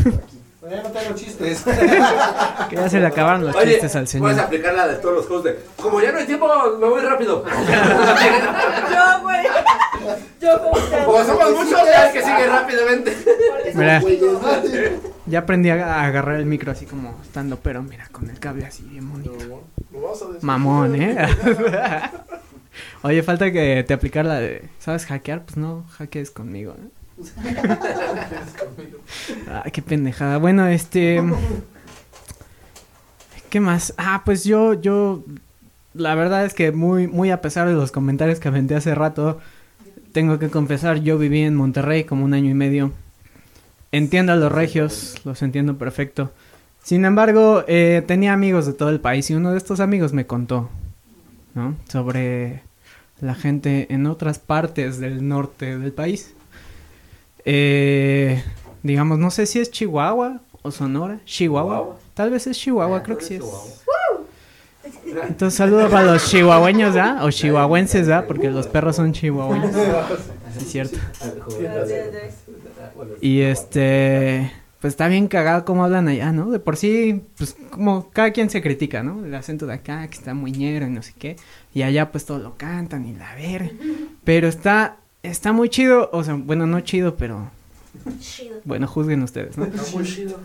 [1.14, 1.62] Chistes.
[2.70, 4.30] que ya se le acabaron los Oye, chistes al señor.
[4.30, 5.58] puedes aplicar la de todos los juegos de.
[5.80, 6.48] Como ya no hay tiempo,
[6.78, 7.44] me voy rápido.
[8.90, 9.46] Yo, güey.
[10.40, 13.16] Yo como Como somos muchos, ya que sigue rápidamente.
[13.74, 14.02] Mira,
[15.26, 18.82] ya aprendí a agarrar el micro así como estando, pero mira, con el cable así
[18.84, 19.64] bien bonito.
[19.92, 20.42] Lo vas a decir.
[20.42, 21.16] Mamón, ¿eh?
[23.02, 25.44] Oye, falta que te aplicar la de, ¿sabes hackear?
[25.44, 26.88] Pues no, hackees conmigo, ¿eh?
[29.48, 30.38] Ay, qué pendejada.
[30.38, 31.22] Bueno, este...
[33.50, 33.94] ¿Qué más?
[33.96, 35.24] Ah, pues yo, yo...
[35.92, 39.38] La verdad es que muy, muy a pesar de los comentarios que aventé hace rato,
[40.12, 42.92] tengo que confesar, yo viví en Monterrey como un año y medio.
[43.92, 46.32] Entiendo a los regios, los entiendo perfecto.
[46.82, 50.26] Sin embargo, eh, tenía amigos de todo el país y uno de estos amigos me
[50.26, 50.68] contó,
[51.54, 51.76] ¿no?
[51.88, 52.62] Sobre
[53.20, 56.34] la gente en otras partes del norte del país.
[57.44, 58.42] Eh,
[58.82, 61.20] digamos, no sé si es Chihuahua o Sonora.
[61.24, 61.76] Chihuahua.
[61.76, 61.96] Chihuahua.
[62.14, 63.40] Tal vez es Chihuahua, creo que sí es.
[63.40, 63.74] Chihuahua.
[65.28, 67.20] Entonces saludos para los chihuahueños, ¿ah?
[67.22, 68.24] O chihuahuenses, ¿ah?
[68.26, 69.74] Porque los perros son chihuahueños.
[70.56, 70.98] Es cierto.
[73.20, 76.48] Y este, pues está bien cagado cómo hablan allá, ¿no?
[76.48, 79.24] De por sí, pues como cada quien se critica, ¿no?
[79.24, 81.34] El acento de acá, que está muñero y no sé qué.
[81.72, 83.72] Y allá pues todo lo cantan y la ver.
[84.22, 87.50] Pero está, está muy chido, o sea, bueno, no chido, pero
[88.20, 88.56] Chido.
[88.64, 89.64] bueno, juzguen ustedes, ¿no?
[89.64, 90.38] Está muy chido.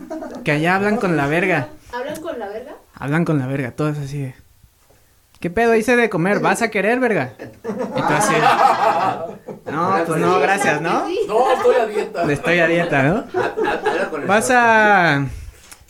[0.44, 1.68] Que allá hablan con la verga.
[1.92, 2.72] ¿Hablan con la verga?
[2.94, 4.34] Hablan con la verga, todo es así de...
[5.40, 6.40] ¿Qué pedo hice de comer?
[6.40, 7.32] ¿Vas a querer, verga?
[7.38, 8.34] Y tú así...
[9.70, 11.04] No, pues no, gracias, ¿no?
[11.26, 12.32] No, estoy a dieta.
[12.32, 13.24] Estoy a dieta, ¿no?
[14.26, 15.26] Vas a...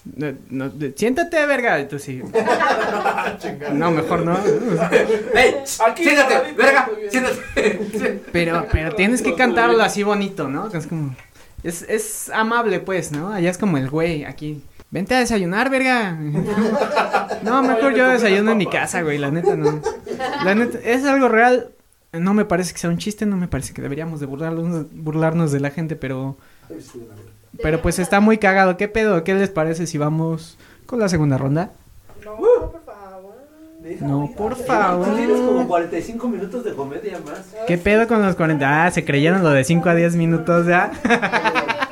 [0.05, 1.81] no, no, siéntate, verga.
[1.81, 2.23] Y tú sí.
[3.73, 4.39] No, mejor no.
[5.35, 5.57] ¡Ey!
[5.65, 8.23] Siéntate, verga, siéntate.
[8.33, 10.69] Pero, pero tienes que cantarlo así bonito, ¿no?
[10.69, 11.15] Es como...
[11.63, 13.33] Es, es amable, pues, ¿no?
[13.33, 14.63] Allá es como el güey, aquí.
[14.91, 16.19] Vente a desayunar, verga.
[17.43, 19.17] No, mejor yo desayuno en mi casa, güey.
[19.17, 19.81] La neta, no.
[20.45, 21.71] La neta, es algo real.
[22.13, 25.53] No me parece que sea un chiste, no me parece que deberíamos de burlarnos, burlarnos
[25.53, 26.37] de la gente, pero...
[27.63, 28.77] Pero pues está muy cagado.
[28.77, 29.23] ¿Qué pedo?
[29.25, 30.57] ¿Qué les parece si vamos
[30.87, 31.71] con la segunda ronda?
[32.25, 33.35] No, por favor.
[34.01, 34.63] No, por Tú
[35.17, 35.67] tienes como favor.
[35.67, 37.55] 45 minutos de comedia más.
[37.67, 38.87] ¿Qué pedo con los 40?
[38.87, 40.91] Ah, se creyeron lo de 5 a 10 minutos ya.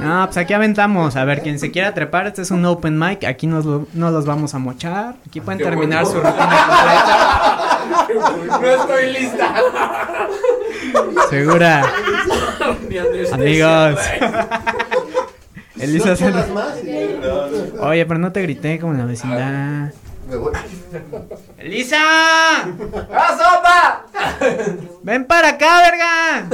[0.00, 1.16] No, pues aquí aventamos.
[1.16, 3.24] A ver, quien se quiera trepar, este es un open mic.
[3.24, 5.16] Aquí nos lo- no los vamos a mochar.
[5.26, 6.20] Aquí pueden Qué terminar bueno.
[6.20, 7.24] su rutina completa.
[8.60, 9.54] No estoy lista.
[11.30, 11.84] Segura.
[13.32, 14.00] Amigos.
[15.78, 16.32] Elisa se...
[17.80, 19.92] Oye, pero no te grité como en la vecindad.
[20.28, 20.52] Me voy.
[21.56, 21.96] ¡Elisa!
[23.12, 24.06] ¡Ah, sopa!
[25.02, 26.46] ¡Ven para acá, verga!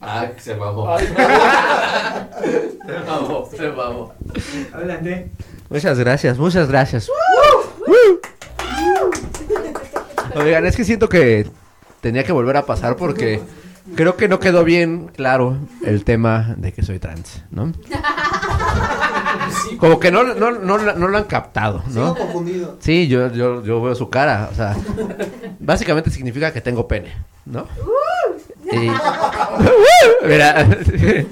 [0.00, 0.96] Ah, se mamó.
[2.86, 4.14] Se mamó, se mamó.
[4.72, 5.30] Adelante.
[5.68, 7.10] Muchas gracias, muchas gracias.
[10.34, 11.46] Oigan, es que siento que
[12.00, 13.40] tenía que volver a pasar porque
[13.94, 17.72] creo que no quedó bien claro el tema de que soy trans, ¿no?
[19.78, 22.14] Como que no, no, no, no lo han captado, Sigo ¿no?
[22.14, 22.76] confundido.
[22.80, 24.74] Sí, yo, yo, yo veo su cara, o sea,
[25.60, 27.12] básicamente significa que tengo pene,
[27.44, 27.66] ¿no?
[28.72, 28.90] Y-
[30.26, 30.66] Mira,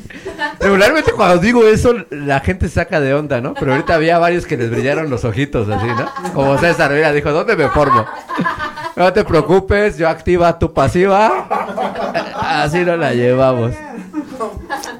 [0.60, 3.54] regularmente cuando digo eso, la gente se saca de onda, ¿no?
[3.54, 6.32] Pero ahorita había varios que les brillaron los ojitos así, ¿no?
[6.32, 8.06] Como César, mira, dijo, ¿dónde me formo?
[8.96, 11.48] No te preocupes, yo activa tu pasiva.
[12.40, 13.72] Así no la llevamos.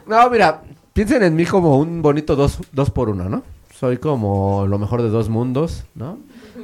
[0.07, 3.43] No, mira, piensen en mí como un bonito dos, dos por uno, ¿no?
[3.73, 6.19] Soy como lo mejor de dos mundos, ¿no?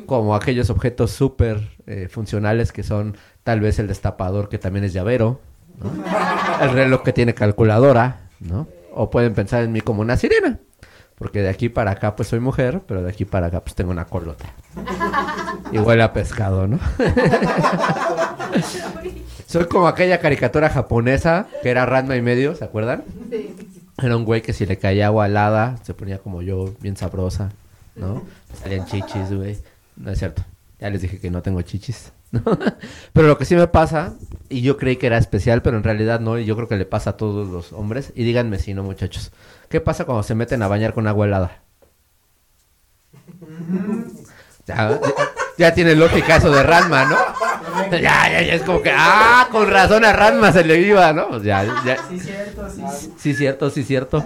[0.07, 4.93] Como aquellos objetos súper eh, funcionales que son tal vez el destapador que también es
[4.93, 5.41] llavero,
[5.79, 5.91] ¿no?
[6.63, 8.67] el reloj que tiene calculadora, ¿no?
[8.93, 10.59] O pueden pensar en mí como una sirena,
[11.17, 13.91] porque de aquí para acá pues soy mujer, pero de aquí para acá pues tengo
[13.91, 14.47] una colota.
[15.73, 16.79] Y huele a pescado, ¿no?
[19.47, 23.05] Soy como aquella caricatura japonesa que era Ranma y medio, ¿se acuerdan?
[24.03, 27.51] Era un güey que si le caía agua helada, se ponía como yo, bien sabrosa,
[27.97, 28.23] ¿no?
[28.63, 29.59] Salían chichis, güey.
[29.97, 30.43] No es cierto.
[30.79, 32.13] Ya les dije que no tengo chichis.
[32.33, 32.43] ¿no?
[33.13, 34.15] pero lo que sí me pasa,
[34.49, 36.87] y yo creí que era especial, pero en realidad no, y yo creo que le
[36.87, 38.13] pasa a todos los hombres.
[38.15, 39.33] Y díganme si no, muchachos.
[39.69, 41.59] ¿Qué pasa cuando se meten a bañar con agua helada?
[45.57, 47.17] Ya, tiene lógica eso de Ranma, ¿no?
[47.91, 51.29] Ya, ya, ya es como que, ah, con razón a Ranma se le iba, ¿no?
[51.29, 51.97] Pues ya, ya.
[52.09, 52.83] Sí, cierto, sí.
[53.19, 54.25] Sí, cierto, sí, cierto.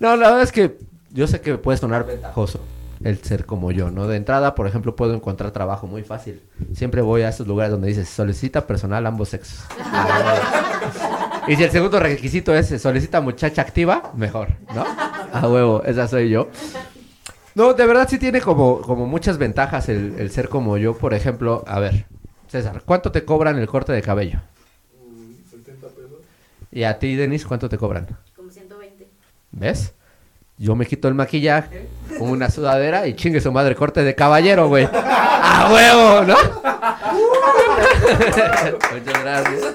[0.00, 0.78] No, la verdad es que
[1.10, 2.60] yo sé que puede sonar ventajoso
[3.04, 4.06] el ser como yo, ¿no?
[4.06, 6.40] De entrada, por ejemplo, puedo encontrar trabajo muy fácil.
[6.74, 9.60] Siempre voy a esos lugares donde dice solicita personal ambos sexos.
[11.48, 14.84] y si el segundo requisito es solicita muchacha activa, mejor, ¿no?
[15.32, 16.48] A huevo, esa soy yo.
[17.54, 20.96] No, de verdad sí tiene como, como muchas ventajas el, el ser como yo.
[20.96, 22.06] Por ejemplo, a ver,
[22.48, 24.40] César, ¿cuánto te cobran el corte de cabello?
[25.50, 26.10] 70 pesos.
[26.70, 28.06] Y a ti, Denis, ¿cuánto te cobran?
[28.36, 29.08] Como 120.
[29.52, 29.94] ¿Ves?
[30.58, 31.88] Yo me quito el maquillaje,
[32.18, 34.86] con una sudadera y chingue su madre, corte de caballero, güey.
[34.94, 36.36] ¡A huevo, ¿no?
[38.92, 39.74] Muchas gracias.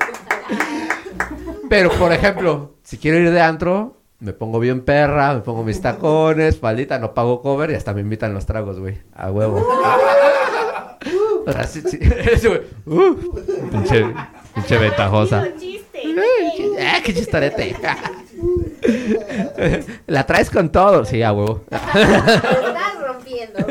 [1.69, 5.81] Pero, por ejemplo, si quiero ir de antro, me pongo bien perra, me pongo mis
[5.81, 8.97] tacones, faldita, no pago cover y hasta me invitan los tragos, güey.
[9.13, 9.65] A huevo.
[11.45, 11.97] O sea, sí, sí.
[12.01, 12.61] Eso, güey.
[12.85, 13.15] Uh,
[13.71, 14.05] pinche,
[14.53, 15.47] pinche ventajosa.
[16.81, 17.73] ¡Ah, qué chistorete!
[20.07, 21.05] La traes con todo.
[21.05, 21.63] Sí, a huevo.
[21.71, 23.65] Estás rompiendo.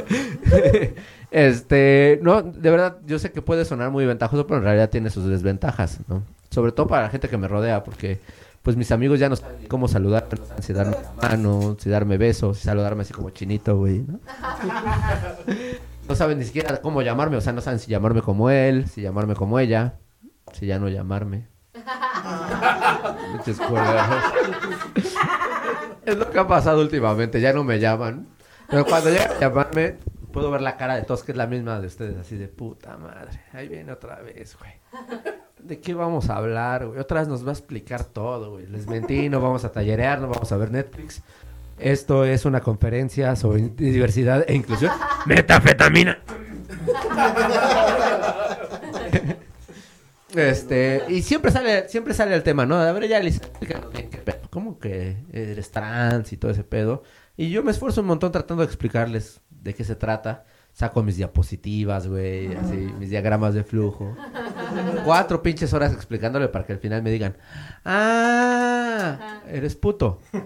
[1.31, 5.11] Este, no, de verdad, yo sé que puede sonar muy ventajoso, pero en realidad tiene
[5.11, 6.23] sus desventajas, ¿no?
[6.51, 8.21] Sobre todo para la gente que me rodea, porque
[8.67, 10.27] pues mis amigos ya no saben ni cómo saludar,
[10.61, 14.19] si darme la mano, si darme besos, si saludarme así como chinito, güey, ¿no?
[16.09, 19.03] No saben ni siquiera cómo llamarme, o sea, no saben si llamarme como él, si
[19.03, 20.01] llamarme como ella,
[20.53, 21.47] si ya no llamarme.
[23.69, 24.25] Culeros.
[26.05, 28.27] es lo que ha pasado últimamente, ya no me llaman.
[28.69, 29.99] Pero cuando llegan a llamarme,
[30.33, 32.97] puedo ver la cara de todos, que es la misma de ustedes, así de puta
[32.97, 33.43] madre.
[33.53, 34.73] Ahí viene otra vez, güey.
[35.67, 37.01] ¿De qué vamos a hablar, güey?
[37.01, 38.67] Otra vez nos va a explicar todo, güey.
[38.69, 41.23] Les mentí, no vamos a tallerear, no vamos a ver Netflix.
[41.77, 44.93] Esto es una conferencia sobre diversidad e inclusión.
[45.27, 46.19] ¡Metafetamina!
[50.37, 52.77] Este, y siempre sale, siempre sale el tema, ¿no?
[52.77, 54.49] A ver, ya pedo.
[54.51, 57.03] ¿Cómo que eres trans y todo ese pedo?
[57.37, 60.45] Y yo me esfuerzo un montón tratando de explicarles de qué se trata.
[60.77, 64.15] Saco mis diapositivas, güey, así, mis diagramas de flujo.
[65.07, 67.35] Cuatro pinches horas explicándole para que al final me digan,
[67.87, 70.21] ah, eres puto.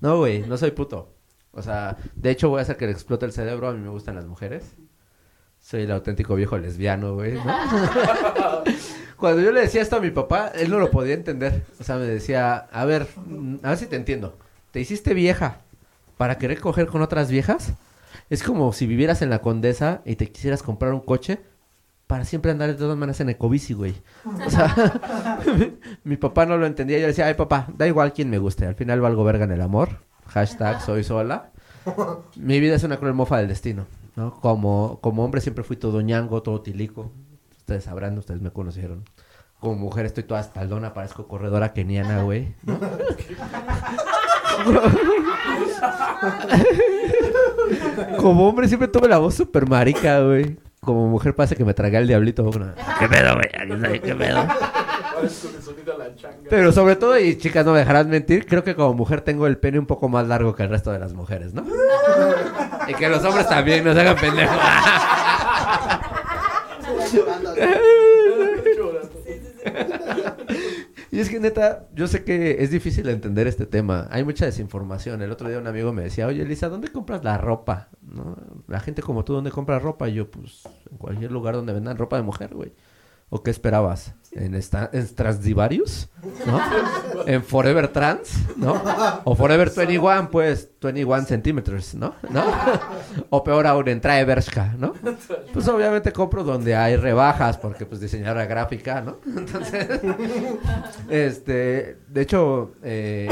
[0.00, 1.12] No, güey, no soy puto.
[1.52, 3.68] O sea, de hecho voy a hacer que le explote el cerebro.
[3.68, 4.74] A mí me gustan las mujeres.
[5.60, 7.34] Soy el auténtico viejo lesbiano, güey.
[7.34, 7.44] ¿no?
[9.18, 11.64] Cuando yo le decía esto a mi papá, él no lo podía entender.
[11.78, 13.06] O sea, me decía, a ver,
[13.62, 14.38] a ver si te entiendo.
[14.70, 15.60] ¿Te hiciste vieja
[16.20, 17.72] para querer coger con otras viejas?
[18.28, 21.40] Es como si vivieras en la Condesa y te quisieras comprar un coche
[22.06, 23.94] para siempre andar de todas maneras en Ecobici, güey.
[24.26, 26.98] O sea, mi, mi papá no lo entendía.
[26.98, 28.66] Yo decía, ay, papá, da igual quién me guste.
[28.66, 30.02] Al final valgo verga en el amor.
[30.26, 31.52] Hashtag soy sola.
[32.36, 34.38] Mi vida es una cruel mofa del destino, ¿no?
[34.42, 37.10] Como, como hombre siempre fui todo ñango, todo tilico.
[37.60, 39.04] Ustedes sabrán, ustedes me conocieron.
[39.58, 42.54] Como mujer estoy toda espaldona, parezco corredora keniana, güey.
[42.64, 42.78] ¿no?
[48.18, 50.56] Como hombre siempre tuve la voz super marica, güey.
[50.80, 52.44] Como mujer pasa que me tragué al diablito.
[52.44, 54.00] Bueno, ¿Qué pedo, güey?
[54.00, 54.40] ¿Qué pedo?
[54.40, 54.48] El.
[56.48, 59.58] Pero sobre todo, y chicas no me dejarán mentir, creo que como mujer tengo el
[59.58, 61.64] pene un poco más largo que el resto de las mujeres, ¿no?
[62.88, 64.56] y que los hombres también nos hagan pendejos.
[71.20, 74.06] es que neta, yo sé que es difícil entender este tema.
[74.10, 75.22] Hay mucha desinformación.
[75.22, 77.88] El otro día un amigo me decía, oye Elisa, ¿dónde compras la ropa?
[78.02, 78.36] ¿No?
[78.68, 80.08] La gente como tú, ¿dónde compras ropa?
[80.08, 82.72] Y yo, pues, en cualquier lugar donde vendan ropa de mujer, güey.
[83.30, 84.14] ¿O qué esperabas?
[84.32, 84.58] ¿En,
[85.14, 86.08] Transdivarius?
[86.46, 86.60] ¿No?
[87.26, 88.44] ¿En Forever Trans?
[88.56, 88.80] ¿No?
[89.24, 92.14] O Forever 21, pues 21 centímetros, ¿no?
[92.28, 92.44] ¿No?
[93.30, 94.94] O peor aún, en Trae Bershka, ¿no?
[95.52, 99.18] Pues obviamente compro donde hay rebajas, porque pues diseñadora gráfica, ¿no?
[99.26, 99.88] Entonces,
[101.08, 103.28] este, de hecho, eh,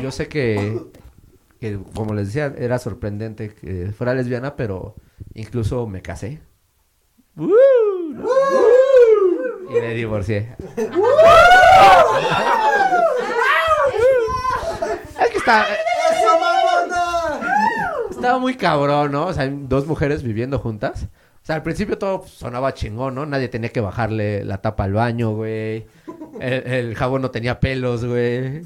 [0.00, 0.78] yo sé que,
[1.60, 4.94] que, como les decía, era sorprendente que fuera lesbiana, pero
[5.34, 6.42] incluso me casé.
[9.68, 10.54] Y me divorcié.
[15.20, 15.66] es que está,
[18.10, 19.26] estaba muy cabrón, ¿no?
[19.26, 21.08] O sea, dos mujeres viviendo juntas.
[21.42, 23.26] O sea, al principio todo sonaba chingón, ¿no?
[23.26, 25.86] Nadie tenía que bajarle la tapa al baño, güey.
[26.40, 28.62] El, el jabón no tenía pelos, güey.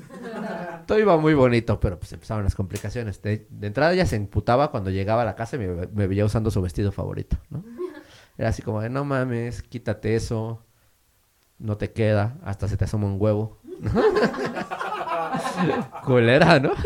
[0.86, 3.20] Todo iba muy bonito, pero pues empezaron las complicaciones.
[3.20, 6.24] De, de entrada ella se emputaba cuando llegaba a la casa y me, me veía
[6.24, 7.64] usando su vestido favorito, ¿no?
[8.38, 10.62] Era así como de, no mames, quítate eso.
[11.58, 13.58] No te queda, hasta se te asoma un huevo.
[16.04, 16.72] Culera, ¿no?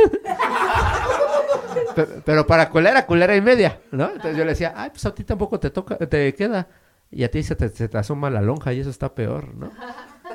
[1.95, 4.07] Pe- Pero para culera, culera y media, ¿no?
[4.07, 6.69] Entonces yo le decía, ay, pues a ti tampoco te toca, te queda.
[7.11, 9.71] Y a ti se te, asoma la lonja y eso está peor, ¿no?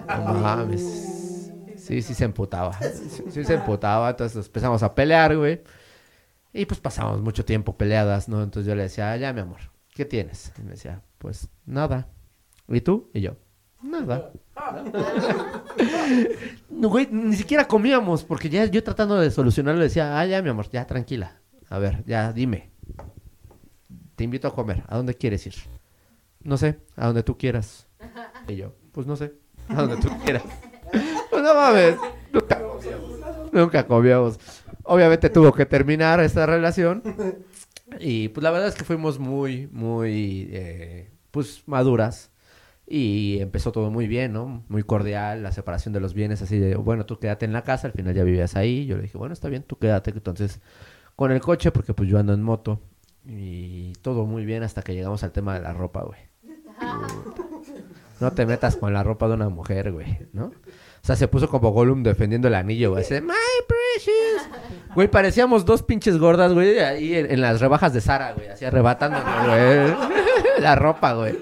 [0.07, 1.51] No mames.
[1.75, 2.73] Sí, sí se emputaba.
[2.73, 4.09] Sí, sí se emputaba.
[4.11, 5.63] Entonces empezamos a pelear, güey.
[6.53, 8.43] Y pues pasamos mucho tiempo peleadas, ¿no?
[8.43, 9.59] Entonces yo le decía, "Ah, ya, mi amor,
[9.93, 10.53] ¿qué tienes?
[10.59, 12.07] Y me decía, pues nada.
[12.67, 13.09] ¿Y tú?
[13.13, 13.35] Y yo,
[13.81, 14.31] nada.
[16.69, 20.49] No, güey, ni siquiera comíamos, porque ya yo tratando de solucionarlo decía, ah, ya, mi
[20.49, 21.39] amor, ya, tranquila.
[21.69, 22.69] A ver, ya, dime.
[24.15, 24.83] Te invito a comer.
[24.87, 25.55] ¿A dónde quieres ir?
[26.43, 27.87] No sé, a donde tú quieras.
[28.47, 29.33] Y yo, pues no sé,
[29.69, 30.43] a donde tú quieras.
[31.29, 31.97] Pues no mames,
[32.31, 32.61] nunca,
[33.51, 34.39] nunca comíamos.
[34.83, 37.03] Obviamente tuvo que terminar esta relación.
[37.99, 42.31] Y pues la verdad es que fuimos muy, muy, eh, pues maduras.
[42.89, 44.63] Y empezó todo muy bien, ¿no?
[44.69, 47.87] Muy cordial, la separación de los bienes, así de, bueno, tú quédate en la casa,
[47.87, 48.85] al final ya vivías ahí.
[48.85, 50.11] Yo le dije, bueno, está bien, tú quédate.
[50.11, 50.61] Entonces,
[51.17, 52.79] con el coche, porque pues yo ando en moto.
[53.25, 56.19] Y todo muy bien hasta que llegamos al tema de la ropa, güey.
[58.21, 60.45] No te metas con la ropa de una mujer, güey, ¿no?
[60.45, 63.03] O sea, se puso como Gollum defendiendo el anillo, güey.
[63.03, 63.33] Así de, My
[63.67, 64.49] precious.
[64.95, 68.47] Güey, parecíamos dos pinches gordas, güey, ahí en, las rebajas de Sara, güey.
[68.47, 69.93] Así arrebatando, güey.
[70.61, 71.37] La ropa, güey.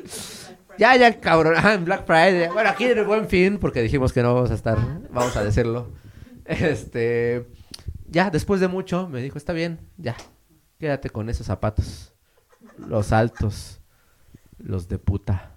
[0.78, 1.56] Ya, ya, cabrón.
[1.64, 2.50] Ah, en Black Friday.
[2.50, 4.78] Bueno, aquí en el buen fin, porque dijimos que no vamos a estar,
[5.12, 5.92] vamos a decirlo.
[6.46, 7.48] Este.
[8.08, 10.16] Ya, después de mucho, me dijo, está bien, ya.
[10.80, 12.14] Quédate con esos zapatos.
[12.78, 13.80] Los altos.
[14.58, 15.52] Los de puta.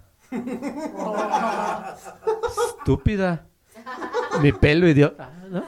[2.79, 3.45] Estúpida.
[4.41, 5.31] Mi pelo idiota.
[5.49, 5.63] ¿no?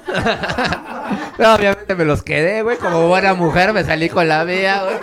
[1.56, 2.78] Obviamente me los quedé, güey.
[2.78, 4.97] Como buena mujer me salí con la mía, güey.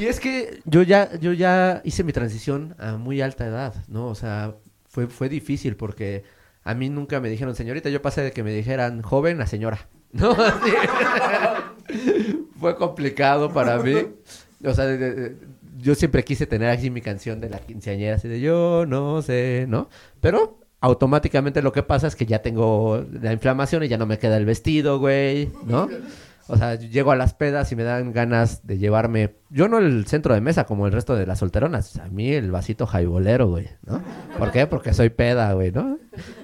[0.00, 4.06] Y es que yo ya, yo ya hice mi transición a muy alta edad, ¿no?
[4.06, 4.54] O sea,
[4.88, 6.24] fue, fue difícil porque
[6.64, 9.88] a mí nunca me dijeron señorita, yo pasé de que me dijeran joven a señora,
[10.12, 10.34] ¿no?
[12.58, 13.94] Fue complicado para mí.
[14.64, 14.86] O sea,
[15.76, 19.66] yo siempre quise tener así mi canción de la quinceañera, así de yo no sé,
[19.68, 19.90] ¿no?
[20.22, 24.18] Pero automáticamente lo que pasa es que ya tengo la inflamación y ya no me
[24.18, 25.90] queda el vestido, güey, ¿no?
[26.52, 29.78] O sea, yo llego a las pedas y me dan ganas de llevarme, yo no
[29.78, 33.48] el centro de mesa como el resto de las solteronas, a mí el vasito jaibolero,
[33.48, 34.02] güey, ¿no?
[34.36, 34.66] ¿Por qué?
[34.66, 35.98] Porque soy peda, güey, ¿no?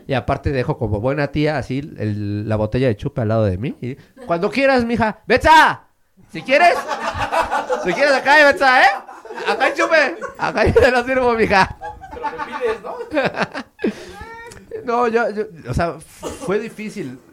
[0.06, 3.58] Y aparte dejo como buena tía así el- la botella de chupe al lado de
[3.58, 3.96] mí y
[4.26, 5.82] cuando quieras, mija, ¡Betsa!
[6.32, 6.74] Si quieres,
[7.84, 8.88] si quieres acá Betsa, ¿eh?
[9.48, 11.76] Acá hay chupe, acá hay te lo sirvo, mija.
[12.12, 12.94] Te lo me pides, ¿no?
[14.84, 17.18] No, yo, yo, o sea, fue difícil.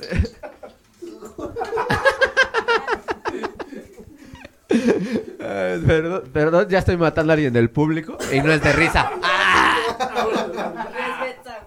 [5.39, 9.11] Ay, perdón, perdón, ya estoy matando a alguien del público y no es de risa.
[9.21, 9.77] ¡Ah!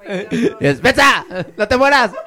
[0.07, 0.57] Güey.
[0.61, 1.25] Es ¡Betsa!
[1.57, 2.13] ¡No te mueras!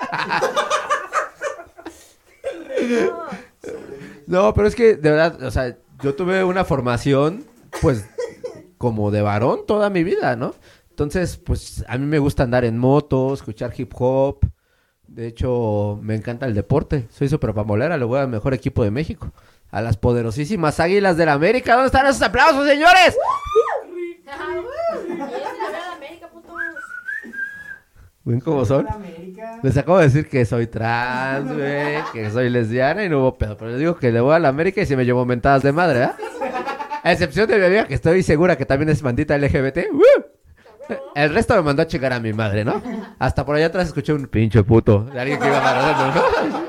[4.27, 7.45] No, pero es que, de verdad, o sea, yo tuve una formación,
[7.81, 8.07] pues,
[8.77, 10.53] como de varón toda mi vida, ¿no?
[10.91, 14.41] Entonces, pues, a mí me gusta andar en moto, escuchar hip hop.
[15.07, 17.07] De hecho, me encanta el deporte.
[17.09, 19.31] Soy súper pamolera, le voy al mejor equipo de México.
[19.71, 21.73] A las poderosísimas Águilas del América.
[21.73, 23.17] ¿Dónde están esos aplausos, señores?
[28.23, 28.87] ¿Ven cómo son?
[29.63, 33.57] Les acabo de decir que soy trans, güey, que soy lesbiana y no hubo pedo.
[33.57, 35.71] Pero les digo que le voy a la América y se me llevó mentadas de
[35.71, 36.09] madre, ¿eh?
[37.01, 39.91] A excepción de mi amiga que estoy segura que también es bandita LGBT.
[39.91, 40.99] ¡Woo!
[41.15, 42.81] El resto me mandó a chingar a mi madre, ¿no?
[43.19, 46.68] Hasta por allá atrás escuché un pinche puto de alguien que iba agarrando, ¿no?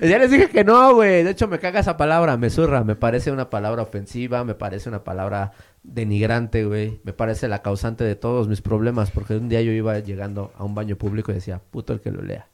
[0.00, 1.22] Ya les dije que no, güey.
[1.22, 2.84] De hecho, me caga esa palabra, me zurra.
[2.84, 7.00] Me parece una palabra ofensiva, me parece una palabra denigrante, güey.
[7.04, 9.10] Me parece la causante de todos mis problemas.
[9.10, 12.10] Porque un día yo iba llegando a un baño público y decía, puto el que
[12.10, 12.48] lo lea.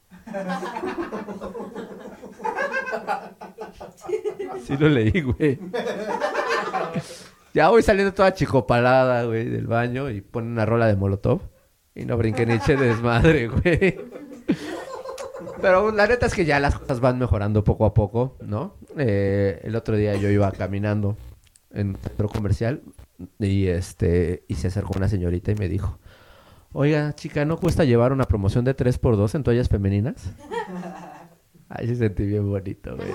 [4.64, 5.60] Sí lo leí, güey.
[7.54, 11.40] Ya voy saliendo toda chicopalada, güey, del baño y pone una rola de Molotov.
[11.94, 13.98] Y no brinqué ni eché desmadre, güey.
[15.60, 18.74] Pero la neta es que ya las cosas van mejorando poco a poco, ¿no?
[18.96, 21.16] Eh, el otro día yo iba caminando
[21.70, 22.82] en un centro comercial
[23.38, 25.98] y este y se acercó una señorita y me dijo,
[26.72, 30.30] oiga, chica, ¿no cuesta llevar una promoción de 3x2 en toallas femeninas?
[31.68, 33.08] Ay, se sentí bien bonito, güey.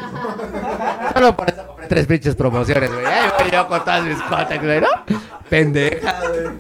[1.14, 3.06] Solo por eso compré tres pinches promociones, güey.
[3.06, 4.88] Ay, güey, yo con todas mis cotas, güey, ¿no?
[5.50, 6.58] Pendeja, güey.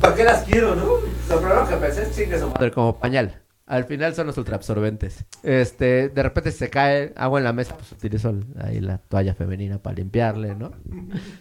[0.00, 0.84] ¿Para qué las quiero, no?
[1.28, 2.48] Lo primero que pensé es chingue su.
[2.48, 3.43] Madre, como pañal.
[3.66, 5.24] Al final son los ultraabsorbentes.
[5.42, 9.78] Este, de repente se cae agua en la mesa, pues utilizo ahí la toalla femenina
[9.78, 10.72] para limpiarle, ¿no?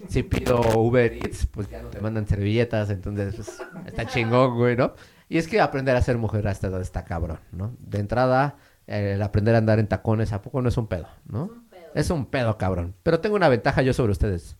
[0.08, 4.78] Si pido Uber Eats, pues ya no te mandan servilletas, entonces pues, está chingón, güey,
[4.78, 4.94] ¿no?
[5.28, 7.76] Y es que aprender a ser mujer hasta donde está cabrón, ¿no?
[7.80, 8.56] De entrada,
[8.88, 11.50] el aprender a andar en tacones, ¿a poco no es un pedo, no?
[11.94, 12.96] Es un pedo, cabrón.
[13.04, 14.56] Pero tengo una ventaja yo sobre ustedes,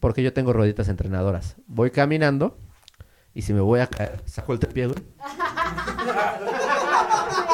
[0.00, 1.56] porque yo tengo roditas entrenadoras.
[1.68, 2.58] Voy caminando
[3.34, 4.98] y si me voy a caer, saco el pie, güey.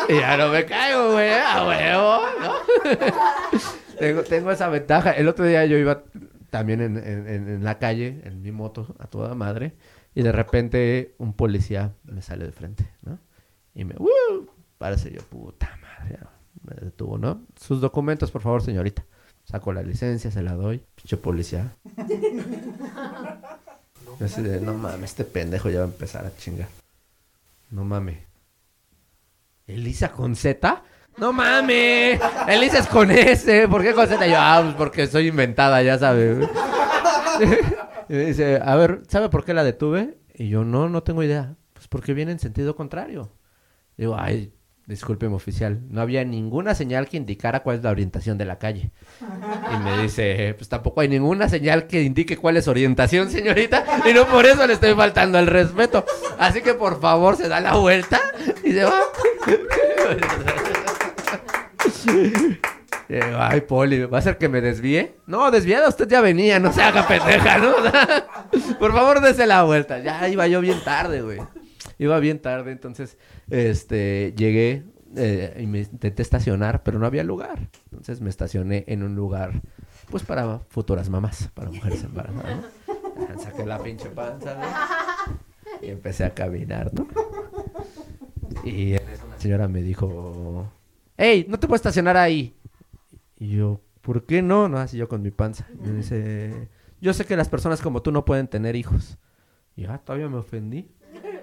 [0.08, 2.52] Y ya no me caigo, güey, a huevo, ¿no?
[3.98, 5.12] tengo, tengo esa ventaja.
[5.12, 6.02] El otro día yo iba
[6.50, 9.76] también en, en- la calle, en mi moto, a toda madre,
[10.14, 13.18] y de repente un policía me sale de frente, ¿no?
[13.74, 13.94] Y me.
[14.78, 16.18] Parece yo, puta madre,
[16.62, 17.42] me detuvo, ¿no?
[17.60, 19.04] Sus documentos, por favor, señorita.
[19.44, 20.82] Saco la licencia, se la doy.
[20.96, 21.76] Pinche policía.
[24.60, 26.68] No mames, este pendejo ya va a empezar a chingar.
[27.70, 28.18] No mames.
[29.66, 30.82] ¿Elisa con Z?
[31.16, 32.20] ¡No mames!
[32.48, 33.68] Elisa es con S.
[33.68, 34.26] ¿Por qué con Z?
[34.26, 36.48] Yo, ah, pues porque soy inventada, ya sabes.
[38.08, 40.18] y me dice, a ver, ¿sabe por qué la detuve?
[40.34, 41.56] Y yo, no, no tengo idea.
[41.74, 43.30] Pues porque viene en sentido contrario.
[43.96, 44.52] Digo, ay,
[44.90, 48.90] discúlpeme oficial, no había ninguna señal que indicara cuál es la orientación de la calle.
[49.20, 54.12] Y me dice, pues tampoco hay ninguna señal que indique cuál es orientación, señorita, y
[54.12, 56.04] no por eso le estoy faltando el respeto.
[56.38, 58.20] Así que por favor se da la vuelta
[58.62, 59.00] y se va.
[63.38, 65.16] Ay, Poli, ¿va a ser que me desvíe?
[65.26, 67.74] No, desviada usted ya venía, no se haga pendeja, ¿no?
[68.78, 69.98] Por favor, dése la vuelta.
[69.98, 71.40] Ya iba yo bien tarde, güey.
[72.00, 73.18] Iba bien tarde, entonces,
[73.50, 74.84] este, llegué
[75.16, 77.68] eh, y me intenté estacionar, pero no había lugar.
[77.90, 79.60] Entonces me estacioné en un lugar,
[80.10, 82.64] pues para futuras mamás, para mujeres embarazadas.
[83.38, 84.58] Saqué la pinche panza.
[85.82, 87.06] Y empecé a caminar, ¿no?
[88.64, 90.72] Y en eso una señora me dijo,
[91.18, 92.56] hey, no te puedes estacionar ahí.
[93.38, 94.70] Y yo, ¿por qué no?
[94.70, 95.68] No, así yo con mi panza.
[95.78, 99.18] Me dice, yo sé que las personas como tú no pueden tener hijos.
[99.76, 100.90] Y ah, todavía me ofendí.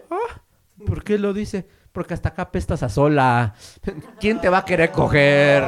[0.10, 0.42] Ah,
[0.86, 1.68] ¿por qué lo dice?
[1.92, 3.54] Porque hasta acá pestas a sola.
[4.20, 5.64] ¿Quién te va a querer coger?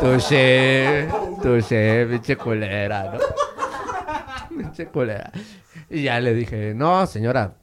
[0.00, 1.08] Touché,
[1.42, 3.18] touché, pinche culera, ¿no?
[4.56, 5.30] Pinche culera.
[5.90, 7.56] Y ya le dije, no, señora,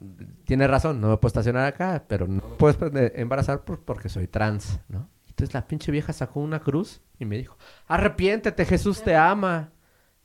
[0.44, 4.08] tiene razón, no me puedo estacionar acá, pero no me puedes eh, embarazar por- porque
[4.08, 5.08] soy trans, ¿no?
[5.28, 7.56] Entonces la pinche vieja sacó una cruz y me dijo,
[7.88, 9.72] arrepiéntete, Jesús te ama.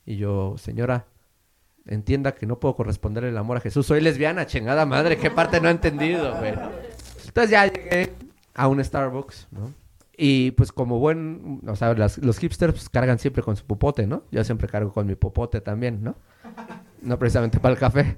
[0.05, 1.05] Y yo, señora,
[1.88, 3.86] entienda que no puedo corresponder el amor a Jesús.
[3.86, 6.53] Soy lesbiana, chingada madre, ¿qué parte no he entendido, güey?
[7.25, 8.13] Entonces ya llegué
[8.53, 9.73] a un Starbucks, ¿no?
[10.17, 14.05] Y pues como buen, o sea, las- los hipsters pues, cargan siempre con su popote,
[14.05, 14.23] ¿no?
[14.32, 16.15] Yo siempre cargo con mi popote también, ¿no?
[17.01, 18.17] No precisamente para el café,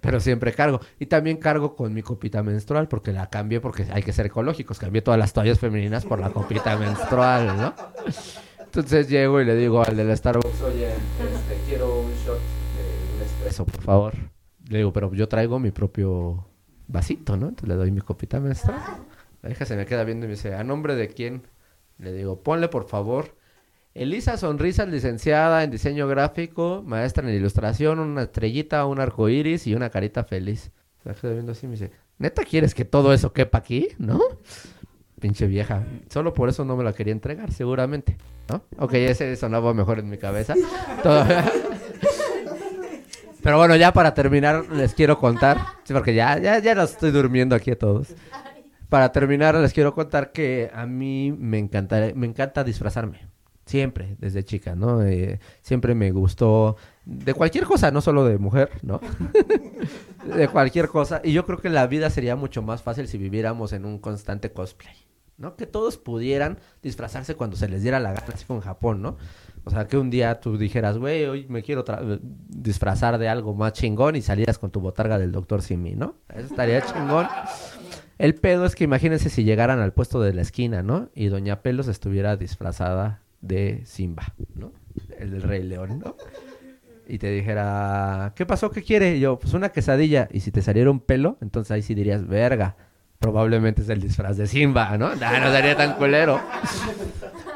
[0.00, 0.80] pero siempre cargo.
[1.00, 4.78] Y también cargo con mi copita menstrual porque la cambié porque hay que ser ecológicos.
[4.78, 7.74] Cambié todas las toallas femeninas por la copita menstrual, ¿no?
[8.60, 11.85] Entonces llego y le digo al del Starbucks, oye, este, quiero
[13.64, 14.14] por favor.
[14.68, 16.46] Le digo, pero yo traigo mi propio
[16.88, 17.48] vasito, ¿no?
[17.48, 18.80] Entonces le doy mi copita menstrual.
[19.42, 21.42] La hija se me queda viendo y me dice, ¿a nombre de quién?
[21.98, 23.36] Le digo, ponle por favor
[23.94, 29.74] Elisa Sonrisas, licenciada en diseño gráfico, maestra en ilustración, una estrellita, un arco iris y
[29.74, 30.70] una carita feliz.
[31.02, 33.88] Se queda viendo así y me dice, ¿neta quieres que todo eso quepa aquí?
[33.98, 34.20] ¿No?
[35.18, 35.86] Pinche vieja.
[36.10, 38.18] Solo por eso no me la quería entregar, seguramente.
[38.50, 38.62] ¿No?
[38.78, 40.54] Ok, ese sonaba mejor en mi cabeza.
[41.02, 41.24] Todo-
[43.46, 45.58] Pero bueno, ya para terminar, les quiero contar.
[45.86, 48.08] Porque ya, ya, ya estoy durmiendo aquí a todos.
[48.88, 53.28] Para terminar, les quiero contar que a mí me encanta, me encanta disfrazarme.
[53.64, 55.00] Siempre, desde chica, ¿no?
[55.04, 59.00] Eh, siempre me gustó de cualquier cosa, no solo de mujer, ¿no?
[60.36, 61.20] de cualquier cosa.
[61.22, 64.50] Y yo creo que la vida sería mucho más fácil si viviéramos en un constante
[64.50, 64.96] cosplay,
[65.38, 65.54] ¿no?
[65.54, 69.16] Que todos pudieran disfrazarse cuando se les diera la gana, así como en Japón, ¿no?
[69.66, 71.84] O sea, que un día tú dijeras, güey, hoy me quiero
[72.48, 76.14] disfrazar de algo más chingón y salieras con tu botarga del doctor Simi, ¿no?
[76.32, 77.26] Eso estaría chingón.
[78.16, 81.08] El pedo es que imagínense si llegaran al puesto de la esquina, ¿no?
[81.16, 84.70] Y Doña Pelos estuviera disfrazada de Simba, ¿no?
[85.18, 86.14] El del Rey León, ¿no?
[87.08, 88.70] Y te dijera, ¿qué pasó?
[88.70, 89.16] ¿Qué quiere?
[89.16, 90.28] Y yo, pues una quesadilla.
[90.30, 92.76] Y si te saliera un pelo, entonces ahí sí dirías, verga.
[93.18, 95.14] Probablemente es el disfraz de Simba, ¿no?
[95.14, 96.40] Nah, no sería tan culero.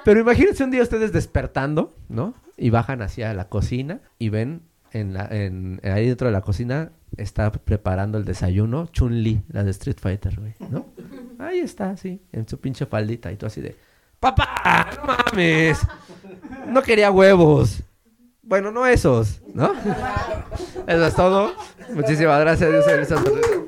[0.04, 2.34] Pero imagínense un día ustedes despertando, ¿no?
[2.56, 6.92] Y bajan hacia la cocina y ven en la, en, ahí dentro de la cocina
[7.16, 10.86] está preparando el desayuno Chun-Li, la de Street Fighter, güey, ¿no?
[11.38, 13.76] Ahí está, sí, en su pinche faldita y tú así de,
[14.20, 14.90] ¡Papá!
[14.96, 15.80] ¡No mames!
[16.66, 17.82] No quería huevos.
[18.42, 19.72] Bueno, no esos, ¿no?
[20.86, 21.54] Eso es todo.
[21.94, 22.70] Muchísimas gracias.
[22.70, 23.60] Yo soy Elisa Ferreira.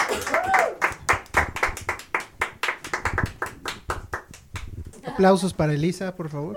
[5.22, 6.56] Aplausos para Elisa, por favor.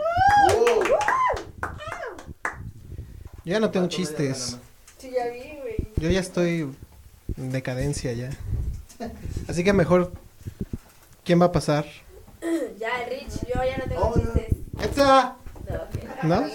[3.43, 4.57] Yo ya no tengo chistes.
[4.97, 5.76] Sí, ya vi, güey.
[5.97, 6.74] Yo ya estoy
[7.38, 8.32] en decadencia ya.
[9.47, 10.13] Así que mejor,
[11.24, 11.86] ¿quién va a pasar?
[12.80, 14.57] Ya, Rich, yo ya no tengo chistes.
[14.82, 15.36] ¡Esta!
[16.24, 16.41] No.
[16.41, 16.47] ¿No?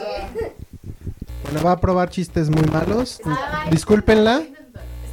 [1.44, 3.20] Bueno, va a probar chistes muy malos.
[3.70, 4.38] Discúlpenla.
[4.38, 4.58] Esto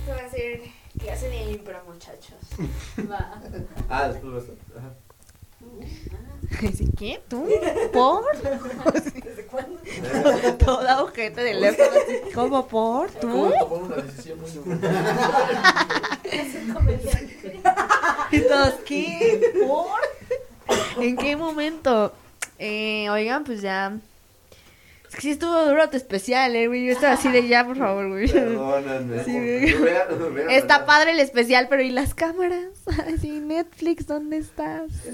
[0.10, 0.62] va a ser
[1.00, 2.38] que hacen el impro, muchachos.
[3.12, 3.40] Va.
[3.88, 4.46] Ah, después
[6.62, 7.22] Dice, ¿qué?
[7.28, 7.48] ¿Tú?
[7.94, 8.24] ¿Por?
[8.94, 9.80] ¿Desde cuándo?
[10.66, 11.90] Toda ojete del teléfono.
[11.90, 13.12] así, ¿Cómo por?
[13.12, 13.52] ¿Tú?
[13.60, 14.50] tomar una decisión muy
[16.24, 17.62] Es un comediante.
[18.32, 19.54] Y todos, ¿qué?
[19.68, 21.04] ¿Por?
[21.04, 22.14] ¿En qué momento?
[22.58, 23.98] Eh, oigan, pues ya.
[25.20, 26.86] Sí estuvo duro tu especial, eh, güey.
[26.86, 28.32] Yo estaba así de ya, por favor, güey.
[28.32, 29.24] Perdónenme.
[29.24, 30.56] Sí, güey.
[30.56, 32.70] Está padre el especial, pero ¿y las cámaras?
[33.16, 34.92] Así, Netflix, ¿dónde estás?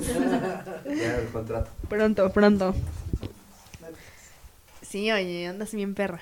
[0.85, 1.71] Ya el contrato.
[1.87, 2.75] Pronto, pronto.
[4.81, 6.21] Sí, oye, andas bien perra.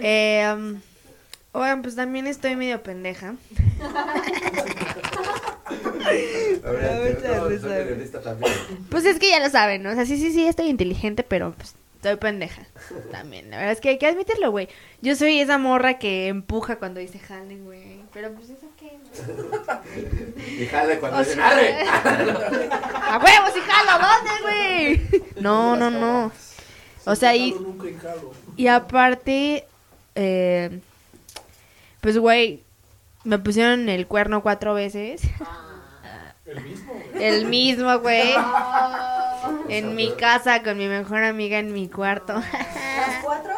[0.00, 0.78] Eh,
[1.50, 3.34] oigan, pues también estoy medio pendeja.
[7.48, 8.36] risa,
[8.90, 9.90] Pues es que ya lo saben, ¿no?
[9.90, 12.66] O sea, sí, sí, sí, estoy inteligente, pero pues estoy pendeja
[13.12, 13.48] también.
[13.48, 14.68] La verdad es que hay que admitirlo, güey.
[15.02, 18.00] Yo soy esa morra que empuja cuando dice jalen, güey.
[18.12, 18.98] Pero pues eso qué.
[20.60, 21.82] Y jale cuando O dicen, sea, ¡arre!
[22.72, 24.04] ¡A huevos y jalo!
[24.04, 25.22] ¿Dónde, güey?
[25.40, 26.32] No, no, no.
[27.04, 27.54] O sea, y,
[28.56, 29.64] y aparte,
[30.16, 30.80] eh,
[32.00, 32.64] pues, güey,
[33.22, 35.22] me pusieron el cuerno cuatro veces.
[36.44, 37.02] El mismo.
[37.18, 38.34] El mismo, güey.
[39.68, 42.34] En mi casa con mi mejor amiga en mi cuarto.
[42.34, 43.54] ¿Las cuatro?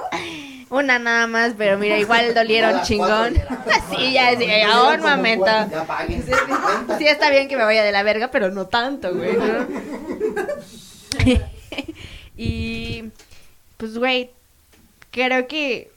[0.71, 3.35] Una nada más, pero mira, igual dolieron chingón.
[3.91, 5.47] Sí, ya, sí, ya, un momento.
[6.99, 9.67] Sí, está bien que me vaya de la verga, pero no tanto, güey, ¿no?
[12.37, 13.05] y,
[13.77, 14.31] pues, güey,
[15.11, 15.91] creo que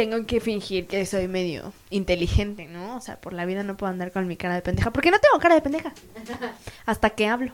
[0.00, 2.96] tengo que fingir que soy medio inteligente, ¿no?
[2.96, 5.18] O sea, por la vida no puedo andar con mi cara de pendeja, porque no
[5.18, 5.92] tengo cara de pendeja.
[6.86, 7.52] Hasta que hablo.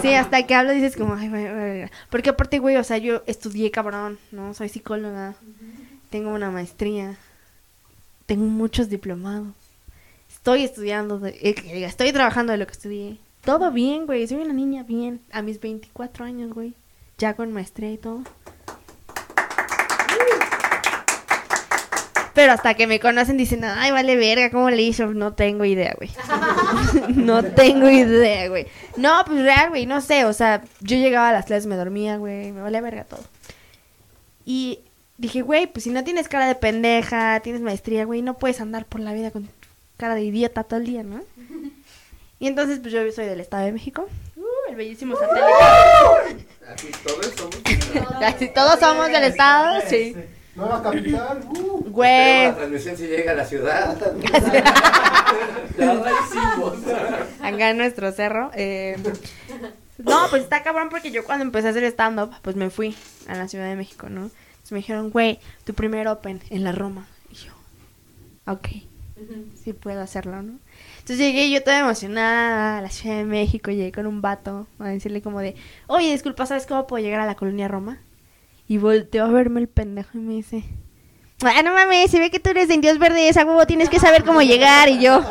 [0.00, 1.90] Sí, hasta que hablo dices como, ay, güey, güey".
[2.08, 4.54] Porque aparte, güey, o sea, yo estudié cabrón, ¿no?
[4.54, 5.34] Soy psicóloga,
[6.08, 7.16] tengo una maestría,
[8.24, 9.48] tengo muchos diplomados,
[10.34, 13.18] estoy estudiando, de- eh, estoy trabajando de lo que estudié.
[13.44, 16.72] Todo bien, güey, soy una niña bien, a mis 24 años, güey,
[17.18, 18.22] ya con maestría y todo.
[22.34, 25.06] Pero hasta que me conocen dicen, ay, vale verga, ¿cómo le hizo?
[25.08, 26.10] No tengo idea, güey.
[27.14, 28.66] no tengo idea, güey.
[28.96, 30.24] No, pues real, güey, no sé.
[30.24, 33.24] O sea, yo llegaba a las clases, me dormía, güey, me valía verga todo.
[34.44, 34.80] Y
[35.18, 38.86] dije, güey, pues si no tienes cara de pendeja, tienes maestría, güey, no puedes andar
[38.86, 39.48] por la vida con
[39.96, 41.22] cara de idiota todo el día, ¿no?
[42.40, 44.08] Y entonces, pues yo soy del Estado de México.
[44.34, 46.46] Uh, el bellísimo satélite.
[46.68, 47.56] Aquí todos somos.
[48.18, 50.16] Casi todos somos del Estado, sí.
[50.54, 51.40] Nueva capital.
[51.48, 51.84] uh.
[51.90, 52.44] Güey.
[52.48, 53.96] La transmisión si llega a la ciudad.
[57.42, 58.50] Acá en nuestro cerro.
[58.54, 58.96] eh,
[59.98, 62.94] No, pues está cabrón porque yo cuando empecé a hacer stand-up, pues me fui
[63.28, 64.22] a la Ciudad de México, ¿no?
[64.50, 67.06] Entonces me dijeron, güey, tu primer open en la Roma.
[67.30, 67.52] Y yo,
[68.46, 68.68] ok,
[69.62, 70.58] sí puedo hacerlo, ¿no?
[70.98, 74.88] Entonces llegué yo toda emocionada a la Ciudad de México, llegué con un vato a
[74.88, 75.56] decirle como de,
[75.88, 77.98] oye, disculpa, ¿sabes cómo puedo llegar a la colonia Roma?
[78.68, 80.64] Y volteó a verme el pendejo y me dice,
[81.44, 83.98] ah, no mames, se ve que tú eres de Indios Verdes, a huevo tienes que
[83.98, 84.88] saber cómo llegar.
[84.88, 85.22] Y yo,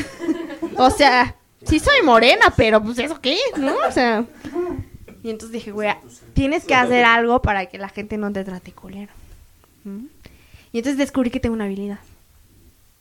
[0.76, 3.74] o sea, sí soy morena, pero pues eso qué, ¿no?
[3.88, 4.24] O sea.
[5.22, 5.90] Y entonces dije, güey,
[6.34, 9.12] tienes que hacer algo para que la gente no te trate culero.
[9.84, 10.06] ¿Mm?
[10.72, 11.98] Y entonces descubrí que tengo una habilidad,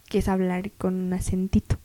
[0.09, 1.77] que es hablar con un acentito.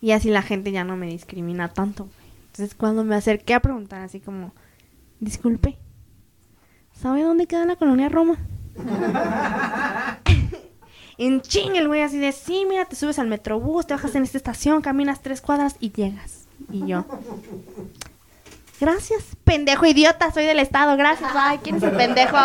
[0.00, 2.28] Y así la gente ya no me discrimina tanto, güey.
[2.52, 4.52] Entonces cuando me acerqué a preguntar así como,
[5.20, 5.76] disculpe,
[7.00, 8.36] ¿sabe dónde queda la colonia Roma?
[11.18, 14.22] en ching el güey así de, sí, mira, te subes al metrobús, te bajas en
[14.22, 16.46] esta estación, caminas tres cuadras y llegas.
[16.72, 17.04] Y yo,
[18.80, 22.36] gracias, pendejo idiota, soy del estado, gracias, ay, ¿quién es el pendejo?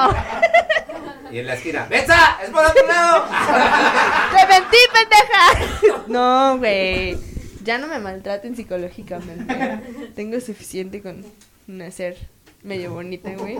[1.32, 2.38] Y en la esquina, ¡Betsa!
[2.44, 3.26] ¡Es por otro lado!
[4.38, 6.04] ¡Te mentí, pendeja!
[6.08, 7.18] No, güey.
[7.64, 10.12] Ya no me maltraten psicológicamente.
[10.16, 11.26] Tengo suficiente con
[11.66, 12.18] nacer
[12.62, 13.58] medio bonita, güey.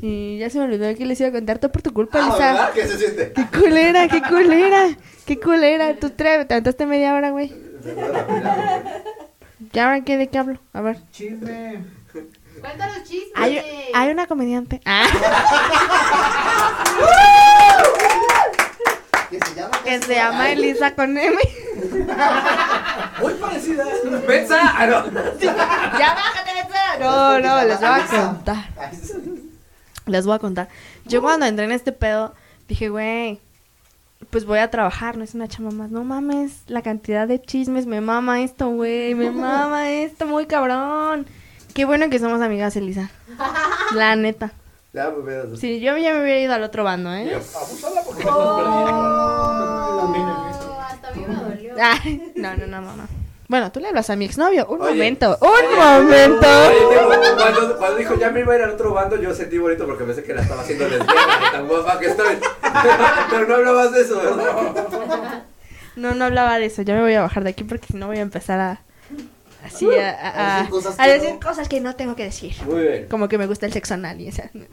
[0.00, 2.26] Y ya se me olvidó que les iba a contar todo por tu culpa, Ah,
[2.26, 2.38] Lisa.
[2.38, 2.72] ¿verdad?
[2.72, 3.32] ¿Qué se siente?
[3.32, 4.88] ¡Qué culera, qué culera!
[5.26, 5.94] ¡Qué culera!
[5.96, 7.52] Tú te aventaste media hora, güey.
[9.72, 10.16] ¿Ya ahora qué?
[10.16, 10.58] ¿De qué hablo?
[10.72, 10.98] A ver.
[11.10, 11.82] Chisme.
[12.60, 13.32] Cuéntanos chismes.
[13.34, 13.60] Hay,
[13.94, 14.80] hay una comediante.
[14.86, 15.06] Ah,
[19.30, 21.36] Que se llama que se llama Elisa con M.
[23.20, 23.84] Muy parecida.
[24.26, 24.58] ¡Betsa!
[24.74, 25.04] Ah, no.
[25.38, 25.52] ¡Ya
[26.14, 26.47] bájate!
[27.00, 28.64] No, no, les voy a contar.
[30.06, 30.68] Les voy a contar.
[31.04, 32.34] Yo cuando entré en este pedo,
[32.68, 33.40] dije, güey,
[34.30, 35.90] pues voy a trabajar, no es una chamba más.
[35.90, 41.26] No mames, la cantidad de chismes, me mama esto, güey, me mama esto, muy cabrón.
[41.74, 43.10] Qué bueno que somos amigas, Elisa.
[43.94, 44.52] La neta.
[44.92, 45.56] Ya, me veo.
[45.56, 47.34] Sí, yo ya me hubiera ido al otro bando, ¿eh?
[47.34, 50.14] Abúsala porque Oh,
[50.88, 51.74] hasta a mí me dolió.
[51.80, 53.17] Ay, no, no, no, no, no.
[53.48, 54.66] Bueno, tú le hablas a mi exnovio.
[54.66, 54.92] Un Oye.
[54.92, 56.46] momento, un Oye, momento.
[56.68, 59.86] Oye, cuando, cuando dijo ya me iba a ir al otro bando, yo sentí bonito
[59.86, 62.38] porque pensé que la estaba haciendo lesbiana, tan guapa que estoy.
[63.30, 65.44] Pero no hablabas de eso, ¿verdad?
[65.96, 66.82] No, no hablaba de eso.
[66.82, 68.82] Ya me voy a bajar de aquí porque si no voy a empezar a.
[69.64, 70.12] Así a, a- A
[70.60, 71.40] decir a- cosas a que decir no.
[71.40, 72.56] cosas que no tengo que decir.
[72.64, 73.06] Muy bien.
[73.08, 74.50] Como que me gusta el sexo anal y esa.
[74.54, 74.66] No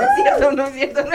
[0.00, 1.04] es cierto, no es cierto.
[1.04, 1.10] no.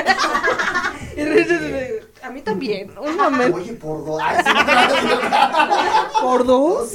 [2.24, 2.98] A mí también.
[2.98, 3.58] Un momento.
[3.58, 4.22] Oye, por dos.
[6.22, 6.91] ¿Por dos?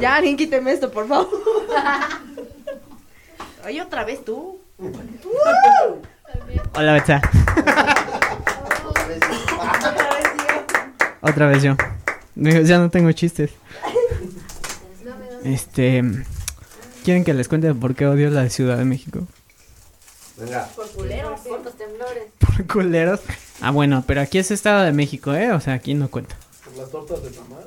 [0.00, 1.28] Ya, alguien quíteme esto, por favor.
[3.66, 4.58] Oye, otra vez tú.
[6.74, 7.20] Hola, Betsa.
[11.22, 11.74] Otra vez yo.
[12.34, 13.50] Digo, Ya no tengo chistes.
[15.46, 16.02] Este.
[17.04, 19.26] ¿Quieren que les cuente por qué odio la Ciudad de México?
[20.36, 20.68] Venga.
[20.74, 22.24] Por culeros, por los temblores.
[22.38, 23.20] Por culeros.
[23.60, 25.52] Ah, bueno, pero aquí es Estado de México, ¿eh?
[25.52, 26.36] O sea, aquí no cuenta.
[26.64, 27.64] Por las tortas de tamal.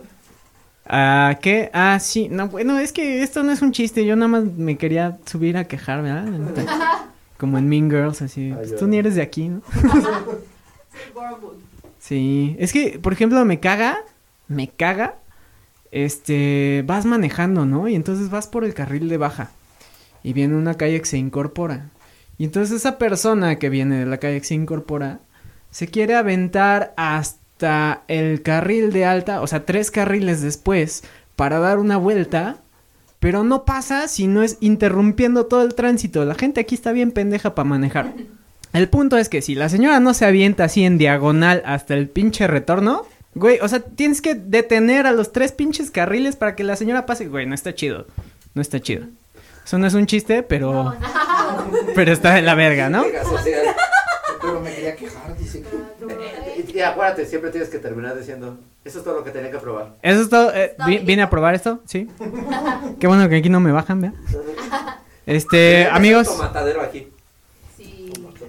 [0.85, 1.71] Ah, ¿qué?
[1.73, 2.27] Ah, sí.
[2.29, 4.05] No, bueno, es que esto no es un chiste.
[4.05, 6.27] Yo nada más me quería subir a quejar, ¿verdad?
[7.37, 8.51] Como en Mean Girls, así.
[8.53, 9.61] Pues tú ni eres de aquí, ¿no?
[11.99, 12.55] Sí.
[12.59, 13.99] Es que, por ejemplo, me caga.
[14.47, 15.15] Me caga.
[15.91, 16.83] Este.
[16.85, 17.87] Vas manejando, ¿no?
[17.87, 19.51] Y entonces vas por el carril de baja.
[20.23, 21.89] Y viene una calle que se incorpora.
[22.37, 25.19] Y entonces esa persona que viene de la calle que se incorpora.
[25.71, 29.41] Se quiere aventar hasta el carril de alta.
[29.41, 31.03] O sea, tres carriles después.
[31.35, 32.57] Para dar una vuelta.
[33.19, 36.23] Pero no pasa si no es interrumpiendo todo el tránsito.
[36.25, 38.13] La gente aquí está bien pendeja para manejar.
[38.73, 42.07] El punto es que si la señora no se avienta así en diagonal hasta el
[42.07, 43.05] pinche retorno,
[43.39, 47.05] güey, o sea, tienes que detener a los tres pinches carriles para que la señora
[47.05, 47.27] pase.
[47.27, 48.05] Güey, no está chido.
[48.53, 49.05] No está chido.
[49.65, 50.93] Eso no es un chiste, pero.
[51.95, 53.03] Pero está de la verga, ¿no?
[54.41, 55.63] Pero me quería quejar, dice.
[56.57, 59.57] Y, y acuérdate, siempre tienes que terminar diciendo, eso es todo lo que tenía que
[59.57, 59.95] probar.
[60.01, 60.51] Eso es todo.
[60.55, 61.81] eh, vi- ¿Vine a probar esto?
[61.85, 62.07] Sí.
[62.99, 64.13] Qué bueno que aquí no me bajan, vea.
[65.25, 66.27] Este, amigos.
[66.83, 67.07] Aquí.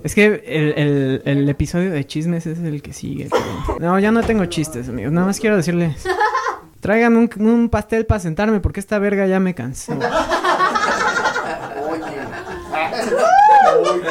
[0.03, 3.28] Es que el, el, episodio de chismes es el que sigue.
[3.30, 5.12] pero- No, ya no tengo chistes, amigos.
[5.12, 6.05] Nada más quiero decirles.
[6.80, 9.92] Traigan un, un pastel para sentarme porque esta verga ya me cansó.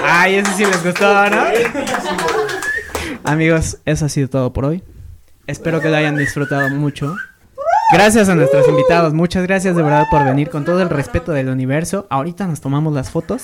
[0.03, 1.43] Ay, ese sí les gustó, ¿no?
[3.23, 4.83] Amigos, eso ha sido todo por hoy.
[5.47, 7.15] Espero que lo hayan disfrutado mucho.
[7.91, 9.13] Gracias a nuestros invitados.
[9.13, 12.05] Muchas gracias de verdad por venir con todo el respeto del universo.
[12.09, 13.43] Ahorita nos tomamos las fotos.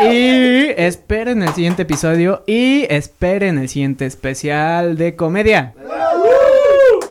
[0.00, 5.74] Y esperen el siguiente episodio y esperen el siguiente especial de comedia.